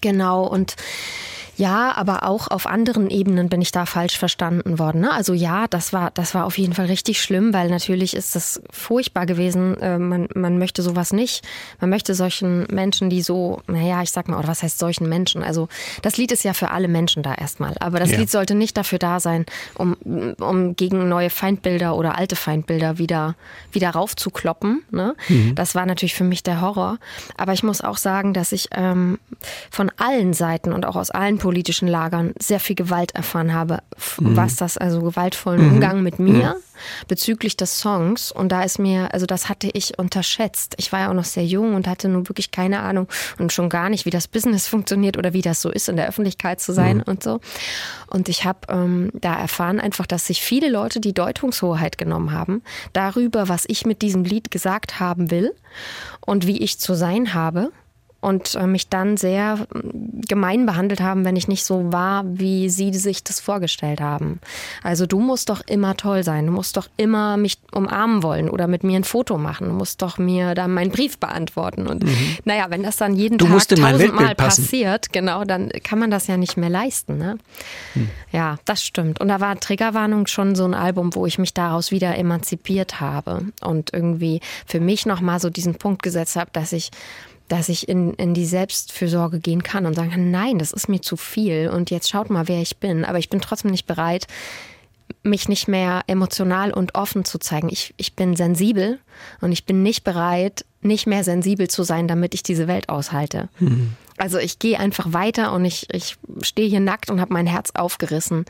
[0.00, 0.76] Genau, und
[1.56, 5.02] ja, aber auch auf anderen Ebenen bin ich da falsch verstanden worden.
[5.02, 5.12] Ne?
[5.12, 8.60] Also ja, das war, das war auf jeden Fall richtig schlimm, weil natürlich ist das
[8.70, 9.76] furchtbar gewesen.
[9.80, 11.44] Äh, man, man möchte sowas nicht.
[11.80, 15.42] Man möchte solchen Menschen, die so, naja, ich sag mal, oder was heißt solchen Menschen?
[15.42, 15.68] Also
[16.02, 17.74] das Lied ist ja für alle Menschen da erstmal.
[17.80, 18.18] Aber das ja.
[18.18, 19.96] Lied sollte nicht dafür da sein, um,
[20.40, 23.36] um gegen neue Feindbilder oder alte Feindbilder wieder,
[23.70, 24.82] wieder raufzukloppen.
[24.90, 25.14] Ne?
[25.28, 25.54] Mhm.
[25.54, 26.98] Das war natürlich für mich der Horror.
[27.36, 29.18] Aber ich muss auch sagen, dass ich ähm,
[29.70, 33.82] von allen Seiten und auch aus allen politischen Lagern sehr viel Gewalt erfahren habe,
[34.18, 34.34] mhm.
[34.34, 35.72] was das, also gewaltvollen mhm.
[35.74, 37.06] Umgang mit mir mhm.
[37.06, 38.32] bezüglich des Songs.
[38.32, 40.74] Und da ist mir, also das hatte ich unterschätzt.
[40.78, 43.68] Ich war ja auch noch sehr jung und hatte nun wirklich keine Ahnung und schon
[43.68, 46.72] gar nicht, wie das Business funktioniert oder wie das so ist, in der Öffentlichkeit zu
[46.72, 47.02] sein mhm.
[47.04, 47.40] und so.
[48.06, 52.62] Und ich habe ähm, da erfahren einfach, dass sich viele Leute die Deutungshoheit genommen haben
[52.94, 55.52] darüber, was ich mit diesem Lied gesagt haben will
[56.24, 57.70] und wie ich zu sein habe
[58.24, 62.70] und äh, mich dann sehr mm, gemein behandelt haben, wenn ich nicht so war, wie
[62.70, 64.40] sie sich das vorgestellt haben.
[64.82, 68.66] Also du musst doch immer toll sein, du musst doch immer mich umarmen wollen oder
[68.66, 71.86] mit mir ein Foto machen, du musst doch mir dann meinen Brief beantworten.
[71.86, 72.16] Und mhm.
[72.44, 76.38] naja, wenn das dann jeden du Tag tausendmal passiert, genau, dann kann man das ja
[76.38, 77.18] nicht mehr leisten.
[77.18, 77.38] Ne?
[77.94, 78.08] Mhm.
[78.32, 79.20] Ja, das stimmt.
[79.20, 83.42] Und da war Triggerwarnung schon so ein Album, wo ich mich daraus wieder emanzipiert habe
[83.60, 86.90] und irgendwie für mich nochmal so diesen Punkt gesetzt habe, dass ich
[87.48, 91.02] dass ich in, in die Selbstfürsorge gehen kann und sagen kann, nein, das ist mir
[91.02, 93.04] zu viel und jetzt schaut mal, wer ich bin.
[93.04, 94.26] Aber ich bin trotzdem nicht bereit,
[95.22, 97.68] mich nicht mehr emotional und offen zu zeigen.
[97.70, 98.98] Ich, ich bin sensibel
[99.40, 103.48] und ich bin nicht bereit, nicht mehr sensibel zu sein, damit ich diese Welt aushalte.
[103.58, 103.92] Mhm.
[104.16, 107.72] Also ich gehe einfach weiter und ich, ich stehe hier nackt und habe mein Herz
[107.74, 108.44] aufgerissen.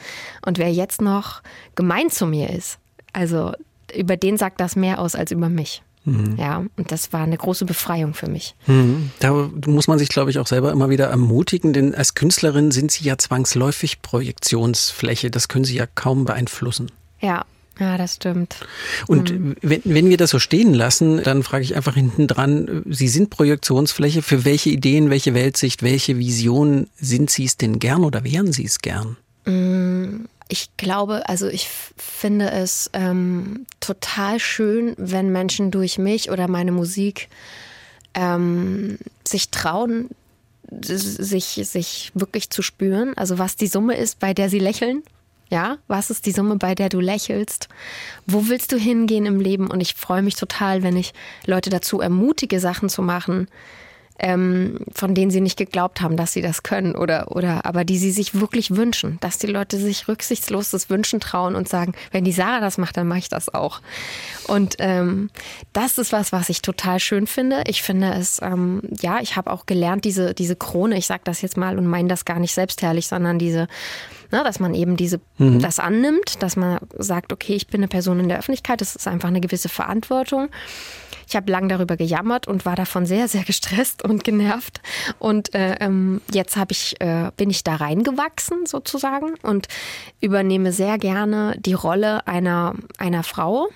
[0.45, 1.43] Und wer jetzt noch
[1.75, 2.79] gemein zu mir ist,
[3.13, 3.53] also
[3.95, 5.83] über den sagt das mehr aus als über mich.
[6.05, 6.37] Mhm.
[6.39, 8.55] Ja, und das war eine große Befreiung für mich.
[8.67, 9.11] Mhm.
[9.21, 12.91] Da muss man sich, glaube ich, auch selber immer wieder ermutigen, denn als Künstlerin sind
[12.91, 15.31] Sie ja zwangsläufig Projektionsfläche.
[15.31, 16.91] Das können Sie ja kaum beeinflussen.
[17.21, 17.45] Ja,
[17.81, 18.57] Ja, das stimmt.
[19.09, 19.57] Und mhm.
[19.61, 23.31] wenn, wenn wir das so stehen lassen, dann frage ich einfach hinten dran, Sie sind
[23.31, 24.23] Projektionsfläche.
[24.23, 28.65] Für welche Ideen, welche Weltsicht, welche Vision sind Sie es denn gern oder wären Sie
[28.65, 29.17] es gern?
[29.45, 36.49] Mm, ich glaube, also ich finde es ähm, total schön, wenn Menschen durch mich oder
[36.49, 37.29] meine Musik
[38.15, 40.11] ähm, sich trauen,
[40.71, 43.17] sich, sich wirklich zu spüren.
[43.17, 45.03] Also was die Summe ist, bei der sie lächeln
[45.51, 47.69] ja, was ist die Summe, bei der du lächelst?
[48.27, 49.71] Wo willst du hingehen im Leben?
[49.71, 51.13] Und ich freue mich total, wenn ich
[51.47, 53.49] Leute dazu ermutige, Sachen zu machen,
[54.19, 57.99] ähm, von denen sie nicht geglaubt haben, dass sie das können oder, oder aber die
[57.99, 62.25] sie sich wirklich wünschen, dass die Leute sich rücksichtslos das Wünschen trauen und sagen, wenn
[62.25, 63.81] die Sarah das macht, dann mache ich das auch.
[64.47, 65.31] Und ähm,
[65.73, 67.65] das ist was, was ich total schön finde.
[67.67, 71.43] Ich finde es, ähm, ja, ich habe auch gelernt, diese, diese Krone, ich sage das
[71.43, 73.67] jetzt mal und meine das gar nicht selbstherrlich, sondern diese,
[74.35, 75.61] na, dass man eben diese, mhm.
[75.61, 79.07] das annimmt, dass man sagt, okay, ich bin eine Person in der Öffentlichkeit, das ist
[79.07, 80.49] einfach eine gewisse Verantwortung.
[81.29, 84.81] Ich habe lang darüber gejammert und war davon sehr, sehr gestresst und genervt.
[85.21, 89.69] Und äh, ähm, jetzt ich, äh, bin ich da reingewachsen sozusagen und
[90.21, 93.69] übernehme sehr gerne die Rolle einer, einer Frau,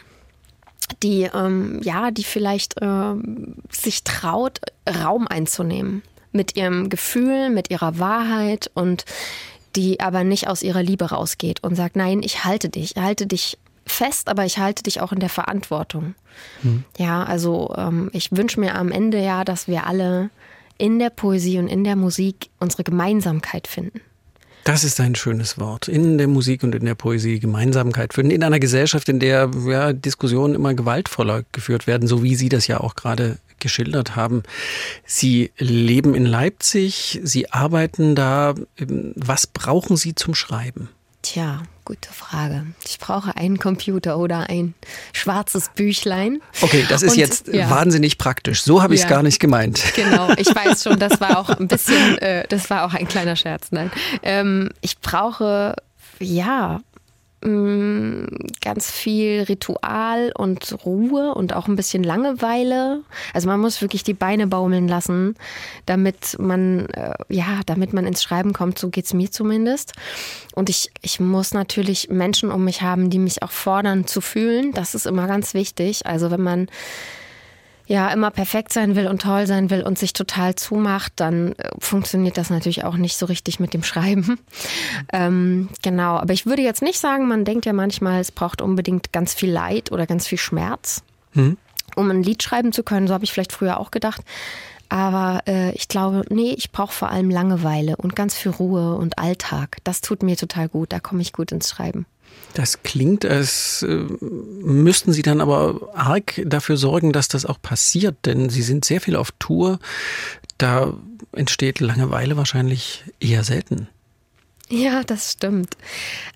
[1.04, 3.14] die ähm, ja, die vielleicht äh,
[3.70, 4.60] sich traut,
[5.04, 9.04] Raum einzunehmen mit ihrem Gefühl, mit ihrer Wahrheit und
[9.76, 13.26] die aber nicht aus ihrer Liebe rausgeht und sagt, nein, ich halte dich, ich halte
[13.26, 16.14] dich fest, aber ich halte dich auch in der Verantwortung.
[16.62, 16.84] Hm.
[16.98, 20.30] Ja, also ähm, ich wünsche mir am Ende ja, dass wir alle
[20.76, 24.00] in der Poesie und in der Musik unsere Gemeinsamkeit finden.
[24.64, 25.88] Das ist ein schönes Wort.
[25.88, 28.32] In der Musik und in der Poesie Gemeinsamkeit finden.
[28.32, 32.66] In einer Gesellschaft, in der ja, Diskussionen immer gewaltvoller geführt werden, so wie Sie das
[32.66, 34.42] ja auch gerade geschildert haben.
[35.04, 38.54] Sie leben in Leipzig, Sie arbeiten da.
[38.78, 40.88] Was brauchen Sie zum Schreiben?
[41.22, 42.64] Tja, gute Frage.
[42.86, 44.74] Ich brauche einen Computer oder ein
[45.12, 46.40] schwarzes Büchlein.
[46.60, 47.68] Okay, das ist Und, jetzt ja.
[47.68, 48.62] wahnsinnig praktisch.
[48.62, 49.10] So habe ich es ja.
[49.10, 49.82] gar nicht gemeint.
[49.96, 53.34] Genau, ich weiß schon, das war auch ein bisschen, äh, das war auch ein kleiner
[53.34, 53.68] Scherz.
[53.72, 53.90] Nein,
[54.22, 55.74] ähm, ich brauche
[56.20, 56.80] ja
[57.40, 63.02] ganz viel Ritual und Ruhe und auch ein bisschen Langeweile.
[63.32, 65.36] Also man muss wirklich die Beine baumeln lassen,
[65.86, 68.78] damit man, äh, ja, damit man ins Schreiben kommt.
[68.78, 69.92] So geht es mir zumindest.
[70.54, 74.72] Und ich, ich muss natürlich Menschen um mich haben, die mich auch fordern zu fühlen.
[74.72, 76.06] Das ist immer ganz wichtig.
[76.06, 76.68] Also wenn man
[77.88, 81.70] ja immer perfekt sein will und toll sein will und sich total zumacht, dann äh,
[81.78, 84.38] funktioniert das natürlich auch nicht so richtig mit dem Schreiben.
[85.12, 89.12] Ähm, genau, aber ich würde jetzt nicht sagen, man denkt ja manchmal, es braucht unbedingt
[89.12, 91.56] ganz viel Leid oder ganz viel Schmerz, mhm.
[91.96, 93.06] um ein Lied schreiben zu können.
[93.06, 94.20] So habe ich vielleicht früher auch gedacht.
[94.90, 99.18] Aber äh, ich glaube, nee, ich brauche vor allem Langeweile und ganz viel Ruhe und
[99.18, 99.78] Alltag.
[99.84, 100.92] Das tut mir total gut.
[100.92, 102.06] Da komme ich gut ins Schreiben.
[102.54, 108.16] Das klingt, als äh, müssten Sie dann aber arg dafür sorgen, dass das auch passiert,
[108.26, 109.78] denn Sie sind sehr viel auf Tour.
[110.56, 110.94] Da
[111.32, 113.88] entsteht Langeweile wahrscheinlich eher selten.
[114.70, 115.76] Ja, das stimmt.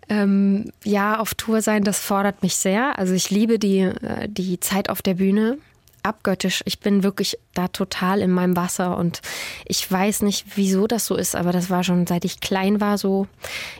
[0.09, 2.99] Ähm, ja, auf Tour sein, das fordert mich sehr.
[2.99, 5.59] Also ich liebe die, äh, die Zeit auf der Bühne
[6.03, 6.63] abgöttisch.
[6.65, 9.21] Ich bin wirklich da total in meinem Wasser und
[9.67, 12.99] ich weiß nicht, wieso das so ist, aber das war schon seit ich klein war
[12.99, 13.27] so.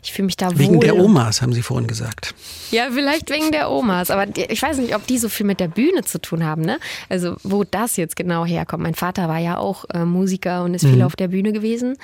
[0.03, 0.83] Ich fühle mich da wegen wohl.
[0.83, 2.35] Wegen der Omas, haben Sie vorhin gesagt.
[2.71, 5.69] Ja, vielleicht wegen der Omas, aber ich weiß nicht, ob die so viel mit der
[5.69, 6.79] Bühne zu tun haben, ne?
[7.09, 8.83] Also, wo das jetzt genau herkommt.
[8.83, 11.03] Mein Vater war ja auch äh, Musiker und ist viel mhm.
[11.03, 11.97] auf der Bühne gewesen.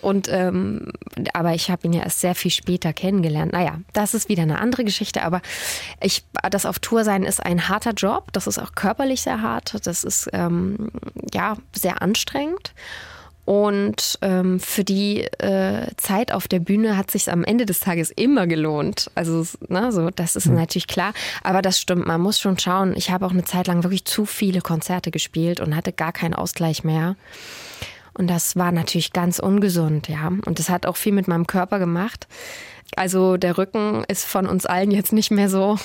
[0.00, 0.92] Und ähm,
[1.34, 3.52] aber ich habe ihn ja erst sehr viel später kennengelernt.
[3.52, 5.40] Naja, das ist wieder eine andere Geschichte, aber
[6.00, 8.32] ich, das auf Tour sein ist ein harter Job.
[8.32, 9.86] Das ist auch körperlich sehr hart.
[9.86, 10.90] Das ist ähm,
[11.32, 12.74] ja sehr anstrengend.
[13.48, 18.10] Und ähm, für die äh, Zeit auf der Bühne hat sich am Ende des Tages
[18.10, 19.10] immer gelohnt.
[19.14, 20.56] Also, ne, so, das ist mhm.
[20.56, 21.14] natürlich klar.
[21.42, 22.92] Aber das stimmt, man muss schon schauen.
[22.94, 26.34] Ich habe auch eine Zeit lang wirklich zu viele Konzerte gespielt und hatte gar keinen
[26.34, 27.16] Ausgleich mehr.
[28.12, 30.30] Und das war natürlich ganz ungesund, ja.
[30.44, 32.28] Und das hat auch viel mit meinem Körper gemacht.
[32.96, 35.78] Also der Rücken ist von uns allen jetzt nicht mehr so,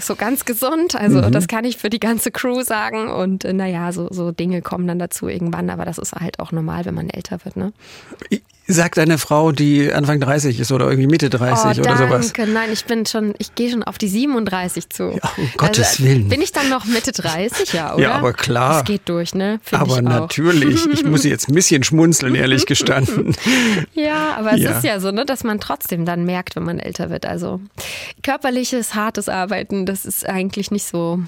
[0.00, 0.94] so ganz gesund.
[0.96, 1.32] Also mhm.
[1.32, 3.08] das kann ich für die ganze Crew sagen.
[3.08, 6.52] Und äh, naja, so, so Dinge kommen dann dazu irgendwann, aber das ist halt auch
[6.52, 7.56] normal, wenn man älter wird.
[7.56, 7.72] Ne?
[8.66, 12.32] Sagt eine Frau, die Anfang 30 ist oder irgendwie Mitte 30 oh, oder sowas.
[12.38, 15.10] Nein, ich bin schon, ich gehe schon auf die 37 zu.
[15.22, 16.30] Ja, um Gottes also, Willen.
[16.30, 18.02] Bin ich dann noch Mitte 30, ja, oder?
[18.02, 18.78] Ja, aber klar.
[18.78, 19.60] Das geht durch, ne?
[19.62, 20.86] Find aber natürlich.
[20.86, 23.36] Ich muss jetzt ein bisschen schmunzeln, ehrlich gestanden.
[23.92, 24.70] ja, aber es ja.
[24.70, 27.26] ist ja so, ne, dass man trotzdem dann merkt, wenn man älter wird.
[27.26, 27.60] Also
[28.22, 31.20] körperliches, hartes Arbeiten, das ist eigentlich nicht so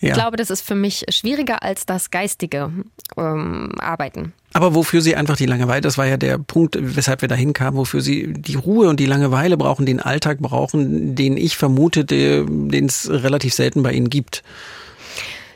[0.00, 0.08] ja.
[0.08, 2.72] Ich glaube, das ist für mich schwieriger als das geistige
[3.18, 4.32] ähm, Arbeiten.
[4.54, 7.76] Aber wofür sie einfach die Langeweile, das war ja der Punkt, weshalb wir dahin kamen,
[7.76, 12.86] wofür sie die Ruhe und die Langeweile brauchen, den Alltag brauchen, den ich vermutete, den
[12.86, 14.42] es relativ selten bei ihnen gibt.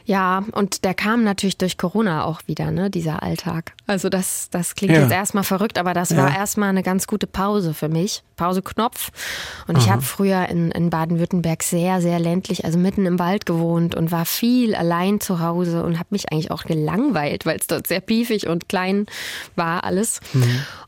[0.07, 3.73] Ja, und der kam natürlich durch Corona auch wieder, ne, dieser Alltag.
[3.87, 5.01] Also das, das klingt Ja.
[5.03, 6.19] jetzt erstmal verrückt, aber das Ja.
[6.19, 8.23] war erstmal eine ganz gute Pause für mich.
[8.37, 9.11] Pause Knopf.
[9.69, 13.95] Und ich habe früher in, in Baden-Württemberg sehr, sehr ländlich, also mitten im Wald gewohnt
[13.95, 17.87] und war viel allein zu Hause und habe mich eigentlich auch gelangweilt, weil es dort
[17.87, 19.07] sehr piefig und klein
[19.55, 20.19] war alles.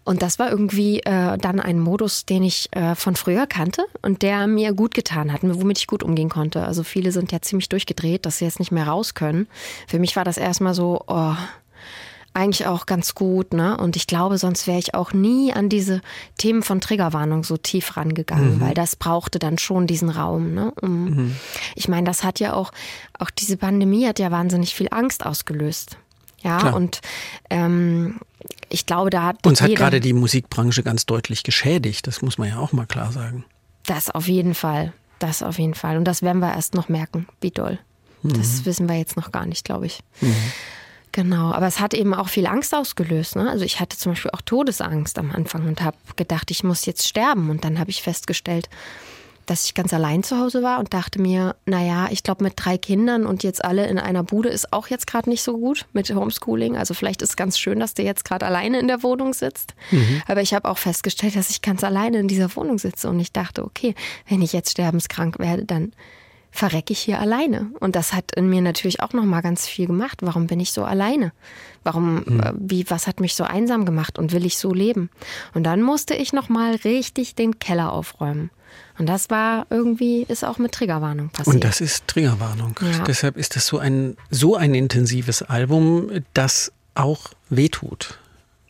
[0.03, 4.23] Und das war irgendwie äh, dann ein Modus, den ich äh, von früher kannte und
[4.23, 6.65] der mir gut getan hat, womit ich gut umgehen konnte.
[6.65, 9.47] Also viele sind ja ziemlich durchgedreht, dass sie jetzt nicht mehr raus können.
[9.87, 11.35] Für mich war das erstmal so, oh,
[12.37, 13.79] eigentlich auch ganz gut, ne?
[13.79, 16.03] Und ich glaube, sonst wäre ich auch nie an diese
[16.37, 20.71] Themen von Triggerwarnung so tief rangegangen, weil das brauchte dann schon diesen Raum, ne?
[20.83, 21.35] Um,
[21.75, 22.73] Ich meine, das hat ja auch,
[23.19, 25.97] auch diese Pandemie hat ja wahnsinnig viel Angst ausgelöst.
[26.43, 26.77] Ja, Klar.
[26.77, 27.01] und
[27.49, 28.21] ähm,
[28.69, 32.49] ich glaube, da hat Uns hat gerade die Musikbranche ganz deutlich geschädigt, das muss man
[32.49, 33.45] ja auch mal klar sagen.
[33.87, 34.93] Das auf jeden Fall.
[35.19, 35.97] Das auf jeden Fall.
[35.97, 37.79] Und das werden wir erst noch merken, wie doll.
[38.33, 40.01] Das wissen wir jetzt noch gar nicht, glaube ich.
[41.13, 43.37] Genau, aber es hat eben auch viel Angst ausgelöst.
[43.37, 43.49] Ne?
[43.49, 47.09] Also ich hatte zum Beispiel auch Todesangst am Anfang und habe gedacht, ich muss jetzt
[47.09, 47.49] sterben.
[47.49, 48.69] Und dann habe ich festgestellt,
[49.47, 52.77] dass ich ganz allein zu Hause war und dachte mir, naja, ich glaube mit drei
[52.77, 56.13] Kindern und jetzt alle in einer Bude ist auch jetzt gerade nicht so gut mit
[56.15, 56.77] Homeschooling.
[56.77, 59.75] Also vielleicht ist es ganz schön, dass der jetzt gerade alleine in der Wohnung sitzt.
[60.27, 63.33] Aber ich habe auch festgestellt, dass ich ganz alleine in dieser Wohnung sitze und ich
[63.33, 63.95] dachte, okay,
[64.29, 65.93] wenn ich jetzt sterbenskrank werde, dann
[66.51, 67.71] verrecke ich hier alleine.
[67.81, 70.19] Und das hat in mir natürlich auch noch mal ganz viel gemacht.
[70.23, 71.33] Warum bin ich so alleine?
[71.85, 75.11] Warum, äh, wie, was hat mich so einsam gemacht und will ich so leben?
[75.55, 78.51] Und dann musste ich noch mal richtig den Keller aufräumen.
[78.99, 81.55] Und das war irgendwie, ist auch mit Triggerwarnung passiert.
[81.55, 82.79] Und das ist Triggerwarnung.
[82.81, 83.05] Ja.
[83.05, 88.19] Deshalb ist das so ein, so ein intensives Album, das auch wehtut.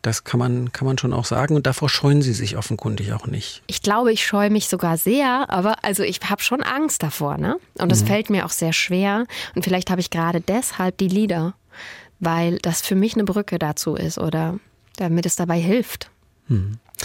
[0.06, 1.56] Das kann man, kann man schon auch sagen.
[1.56, 3.64] Und davor scheuen sie sich offenkundig auch nicht.
[3.66, 7.58] Ich glaube, ich scheue mich sogar sehr, aber also ich habe schon Angst davor, ne?
[7.76, 9.26] Und es fällt mir auch sehr schwer.
[9.56, 11.54] Und vielleicht habe ich gerade deshalb die Lieder,
[12.20, 14.60] weil das für mich eine Brücke dazu ist oder
[14.94, 16.08] damit es dabei hilft,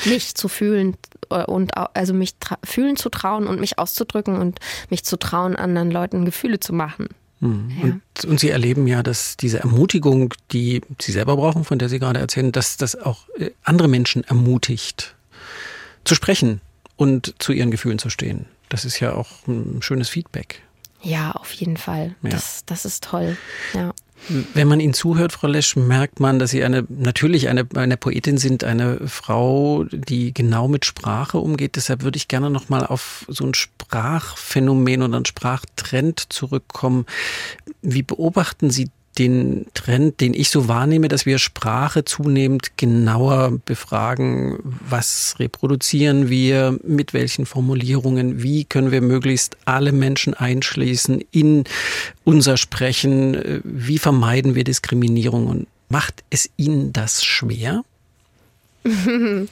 [0.06, 0.96] mich zu fühlen
[1.32, 4.60] äh, und also mich fühlen zu trauen und mich auszudrücken und
[4.92, 7.08] mich zu trauen, anderen Leuten Gefühle zu machen.
[7.42, 12.00] Und, und sie erleben ja, dass diese Ermutigung, die sie selber brauchen, von der sie
[12.00, 15.16] gerade erzählen, dass das auch äh, andere Menschen ermutigt,
[16.04, 16.62] zu sprechen
[16.98, 18.46] und zu ihren Gefühlen zu stehen.
[18.70, 20.62] Das ist ja auch ein schönes Feedback.
[21.02, 22.16] Ja, auf jeden Fall.
[22.22, 22.30] Ja.
[22.30, 23.36] Das, das ist toll.
[23.74, 23.92] Ja.
[24.30, 28.38] Wenn man Ihnen zuhört, Frau Lesch, merkt man, dass Sie eine, natürlich eine, eine Poetin
[28.38, 31.76] sind, eine Frau, die genau mit Sprache umgeht.
[31.76, 37.06] Deshalb würde ich gerne nochmal auf so ein Sprachphänomen oder einen Sprachtrend zurückkommen.
[37.82, 44.58] Wie beobachten Sie den Trend, den ich so wahrnehme, dass wir Sprache zunehmend genauer befragen,
[44.64, 51.66] was reproduzieren wir, mit welchen Formulierungen, wie können wir möglichst alle Menschen einschließen in
[52.24, 57.84] unser Sprechen, wie vermeiden wir Diskriminierung und macht es Ihnen das schwer?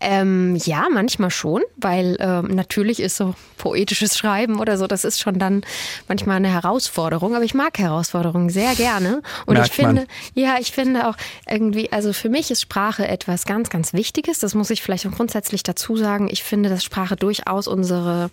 [0.00, 5.20] Ähm, ja, manchmal schon, weil ähm, natürlich ist so poetisches Schreiben oder so, das ist
[5.20, 5.62] schon dann
[6.06, 7.34] manchmal eine Herausforderung.
[7.34, 9.22] Aber ich mag Herausforderungen sehr gerne.
[9.46, 10.06] Und Merkt ich finde, man.
[10.34, 11.16] ja, ich finde auch
[11.48, 14.38] irgendwie, also für mich ist Sprache etwas ganz, ganz Wichtiges.
[14.38, 16.28] Das muss ich vielleicht auch grundsätzlich dazu sagen.
[16.30, 18.30] Ich finde, dass Sprache durchaus unsere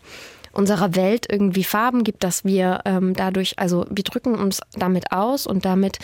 [0.54, 5.48] unserer Welt irgendwie Farben gibt, dass wir ähm, dadurch, also wir drücken uns damit aus
[5.48, 5.98] und damit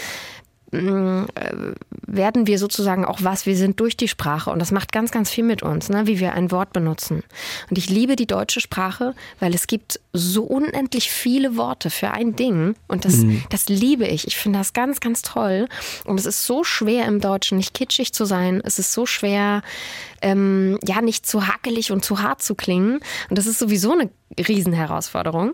[0.71, 5.29] werden wir sozusagen auch was wir sind durch die Sprache und das macht ganz, ganz
[5.29, 7.23] viel mit uns, ne, wie wir ein Wort benutzen.
[7.69, 12.36] Und ich liebe die deutsche Sprache, weil es gibt so unendlich viele Worte für ein
[12.36, 14.27] Ding und das, das liebe ich.
[14.27, 15.67] Ich finde das ganz, ganz toll
[16.05, 18.62] und es ist so schwer im Deutschen nicht kitschig zu sein.
[18.63, 19.63] Es ist so schwer,
[20.21, 24.10] ähm, ja, nicht zu hakelig und zu hart zu klingen und das ist sowieso eine
[24.38, 25.53] Riesenherausforderung.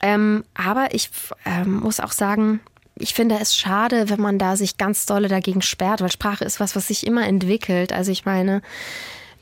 [0.00, 1.10] Ähm, aber ich
[1.44, 2.60] ähm, muss auch sagen,
[3.00, 6.60] ich finde es schade, wenn man da sich ganz dolle dagegen sperrt, weil Sprache ist
[6.60, 7.92] was, was sich immer entwickelt.
[7.92, 8.62] Also ich meine,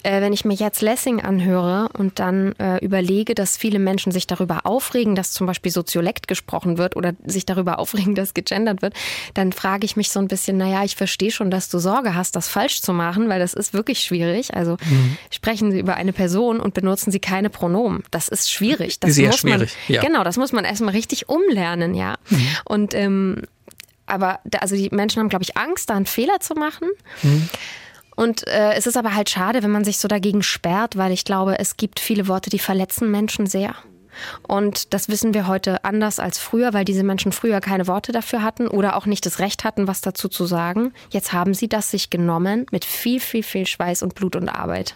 [0.06, 4.28] äh, wenn ich mir jetzt Lessing anhöre und dann äh, überlege, dass viele Menschen sich
[4.28, 8.94] darüber aufregen, dass zum Beispiel Soziolekt gesprochen wird oder sich darüber aufregen, dass gegendert wird,
[9.34, 12.36] dann frage ich mich so ein bisschen, naja, ich verstehe schon, dass du Sorge hast,
[12.36, 14.54] das falsch zu machen, weil das ist wirklich schwierig.
[14.54, 14.76] Also
[15.30, 18.04] sprechen Sie über eine Person und benutzen Sie keine Pronomen.
[18.12, 19.00] Das ist schwierig.
[19.00, 20.02] Das Sehr muss schwierig, man, ja.
[20.02, 22.14] Genau, das muss man erstmal richtig umlernen, ja.
[22.64, 23.42] Und ähm,
[24.06, 26.88] aber da, also die Menschen haben, glaube ich, Angst, da einen Fehler zu machen.
[28.16, 31.24] Und äh, es ist aber halt schade, wenn man sich so dagegen sperrt, weil ich
[31.24, 33.74] glaube, es gibt viele Worte, die verletzen Menschen sehr.
[34.46, 38.42] Und das wissen wir heute anders als früher, weil diese Menschen früher keine Worte dafür
[38.42, 40.92] hatten oder auch nicht das Recht hatten, was dazu zu sagen.
[41.10, 44.94] Jetzt haben sie das sich genommen mit viel, viel, viel Schweiß und Blut und Arbeit.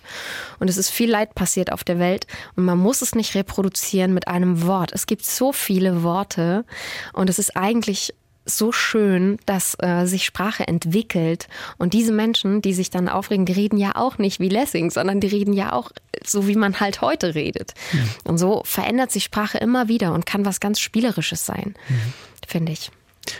[0.58, 4.14] Und es ist viel Leid passiert auf der Welt und man muss es nicht reproduzieren
[4.14, 4.92] mit einem Wort.
[4.92, 6.64] Es gibt so viele Worte
[7.12, 8.14] und es ist eigentlich
[8.44, 11.48] so schön, dass äh, sich Sprache entwickelt.
[11.78, 15.20] Und diese Menschen, die sich dann aufregen, die reden ja auch nicht wie Lessing, sondern
[15.20, 15.90] die reden ja auch
[16.24, 17.74] so, wie man halt heute redet.
[17.92, 18.10] Mhm.
[18.24, 22.12] Und so verändert sich Sprache immer wieder und kann was ganz Spielerisches sein, mhm.
[22.46, 22.90] finde ich.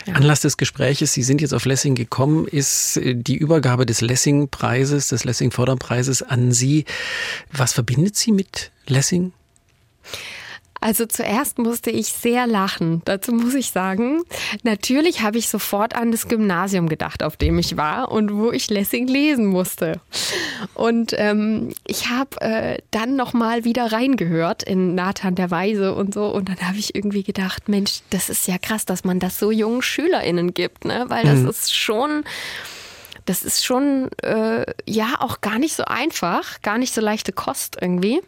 [0.05, 0.13] Ja.
[0.13, 5.07] Anlass des Gespräches, Sie sind jetzt auf Lessing gekommen, ist äh, die Übergabe des Lessing-Preises,
[5.09, 6.85] des Lessing-Förderpreises an Sie.
[7.51, 9.33] Was verbindet Sie mit Lessing?
[10.81, 13.03] Also zuerst musste ich sehr lachen.
[13.05, 14.23] Dazu muss ich sagen,
[14.63, 18.67] natürlich habe ich sofort an das Gymnasium gedacht, auf dem ich war und wo ich
[18.69, 20.01] Lessing lesen musste.
[20.73, 26.25] Und ähm, ich habe äh, dann nochmal wieder reingehört in Nathan der Weise und so.
[26.25, 29.51] Und dann habe ich irgendwie gedacht, Mensch, das ist ja krass, dass man das so
[29.51, 31.05] jungen SchülerInnen gibt, ne?
[31.09, 31.49] Weil das mhm.
[31.49, 32.23] ist schon
[33.25, 37.77] das ist schon äh, ja auch gar nicht so einfach, gar nicht so leichte Kost
[37.79, 38.21] irgendwie.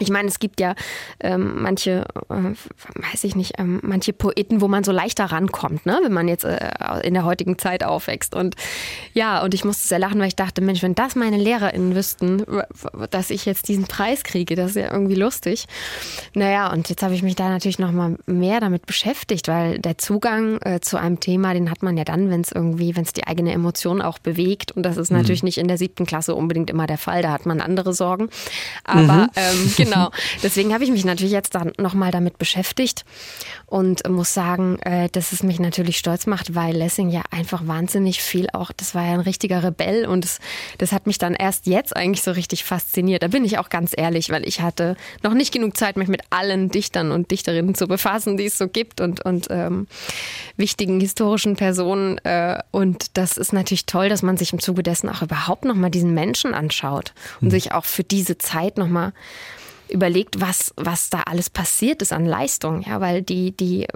[0.00, 0.74] Ich meine, es gibt ja
[1.20, 2.34] ähm, manche, äh,
[3.12, 6.00] weiß ich nicht, ähm, manche Poeten, wo man so leichter rankommt, ne?
[6.02, 6.70] wenn man jetzt äh,
[7.02, 8.34] in der heutigen Zeit aufwächst.
[8.34, 8.56] Und
[9.12, 12.44] ja, und ich musste sehr lachen, weil ich dachte, Mensch, wenn das meine LehrerInnen wüssten,
[13.10, 15.66] dass ich jetzt diesen Preis kriege, das ist ja irgendwie lustig.
[16.34, 19.98] Naja, und jetzt habe ich mich da natürlich noch mal mehr damit beschäftigt, weil der
[19.98, 23.12] Zugang äh, zu einem Thema, den hat man ja dann, wenn es irgendwie, wenn es
[23.12, 24.72] die eigene Emotion auch bewegt.
[24.72, 25.18] Und das ist mhm.
[25.18, 27.20] natürlich nicht in der siebten Klasse unbedingt immer der Fall.
[27.20, 28.30] Da hat man andere Sorgen.
[28.84, 29.28] Aber mhm.
[29.36, 30.10] ähm, genau genau.
[30.42, 33.04] Deswegen habe ich mich natürlich jetzt dann nochmal damit beschäftigt
[33.66, 38.22] und muss sagen, äh, dass es mich natürlich stolz macht, weil Lessing ja einfach wahnsinnig
[38.22, 40.38] viel auch, das war ja ein richtiger Rebell und das,
[40.78, 43.22] das hat mich dann erst jetzt eigentlich so richtig fasziniert.
[43.22, 46.22] Da bin ich auch ganz ehrlich, weil ich hatte noch nicht genug Zeit, mich mit
[46.30, 49.86] allen Dichtern und Dichterinnen zu befassen, die es so gibt und, und ähm,
[50.56, 52.18] wichtigen historischen Personen.
[52.18, 55.90] Äh, und das ist natürlich toll, dass man sich im Zuge dessen auch überhaupt nochmal
[55.90, 57.50] diesen Menschen anschaut und mhm.
[57.52, 59.12] sich auch für diese Zeit nochmal
[59.90, 63.86] überlegt, was, was da alles passiert ist an Leistung, ja, weil die, die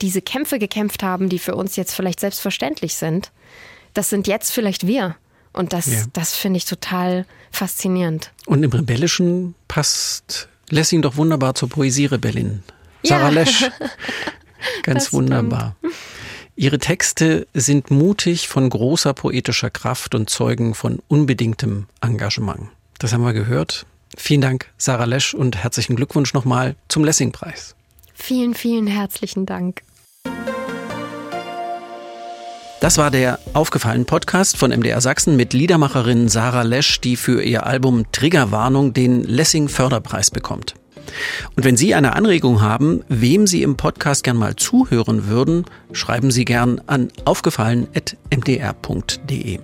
[0.00, 3.32] diese Kämpfe gekämpft haben, die für uns jetzt vielleicht selbstverständlich sind,
[3.94, 5.16] das sind jetzt vielleicht wir.
[5.52, 6.04] Und das, ja.
[6.12, 8.32] das finde ich total faszinierend.
[8.44, 12.62] Und im Rebellischen passt Lessing doch wunderbar zur Poesierebellin.
[13.02, 13.40] Sarah ja.
[13.40, 13.64] Lesch.
[14.82, 15.76] Ganz das wunderbar.
[15.78, 15.94] Stimmt.
[16.56, 22.70] Ihre Texte sind mutig von großer poetischer Kraft und zeugen von unbedingtem Engagement.
[22.98, 23.86] Das haben wir gehört.
[24.16, 27.76] Vielen Dank, Sarah Lesch, und herzlichen Glückwunsch nochmal zum Lessing-Preis.
[28.14, 29.82] Vielen, vielen herzlichen Dank.
[32.80, 37.66] Das war der Aufgefallen Podcast von MDR Sachsen mit Liedermacherin Sarah Lesch, die für ihr
[37.66, 40.74] Album Triggerwarnung den Lessing Förderpreis bekommt.
[41.54, 46.30] Und wenn Sie eine Anregung haben, wem Sie im Podcast gern mal zuhören würden, schreiben
[46.30, 49.60] Sie gern an aufgefallen.mdr.de.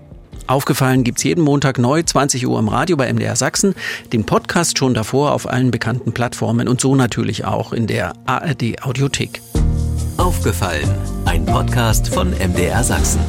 [0.47, 3.75] Aufgefallen gibt's jeden Montag neu, 20 Uhr im Radio bei MDR Sachsen,
[4.13, 8.83] den Podcast schon davor auf allen bekannten Plattformen und so natürlich auch in der ARD
[8.83, 9.41] Audiothek.
[10.17, 10.89] Aufgefallen,
[11.25, 13.21] ein Podcast von MDR Sachsen.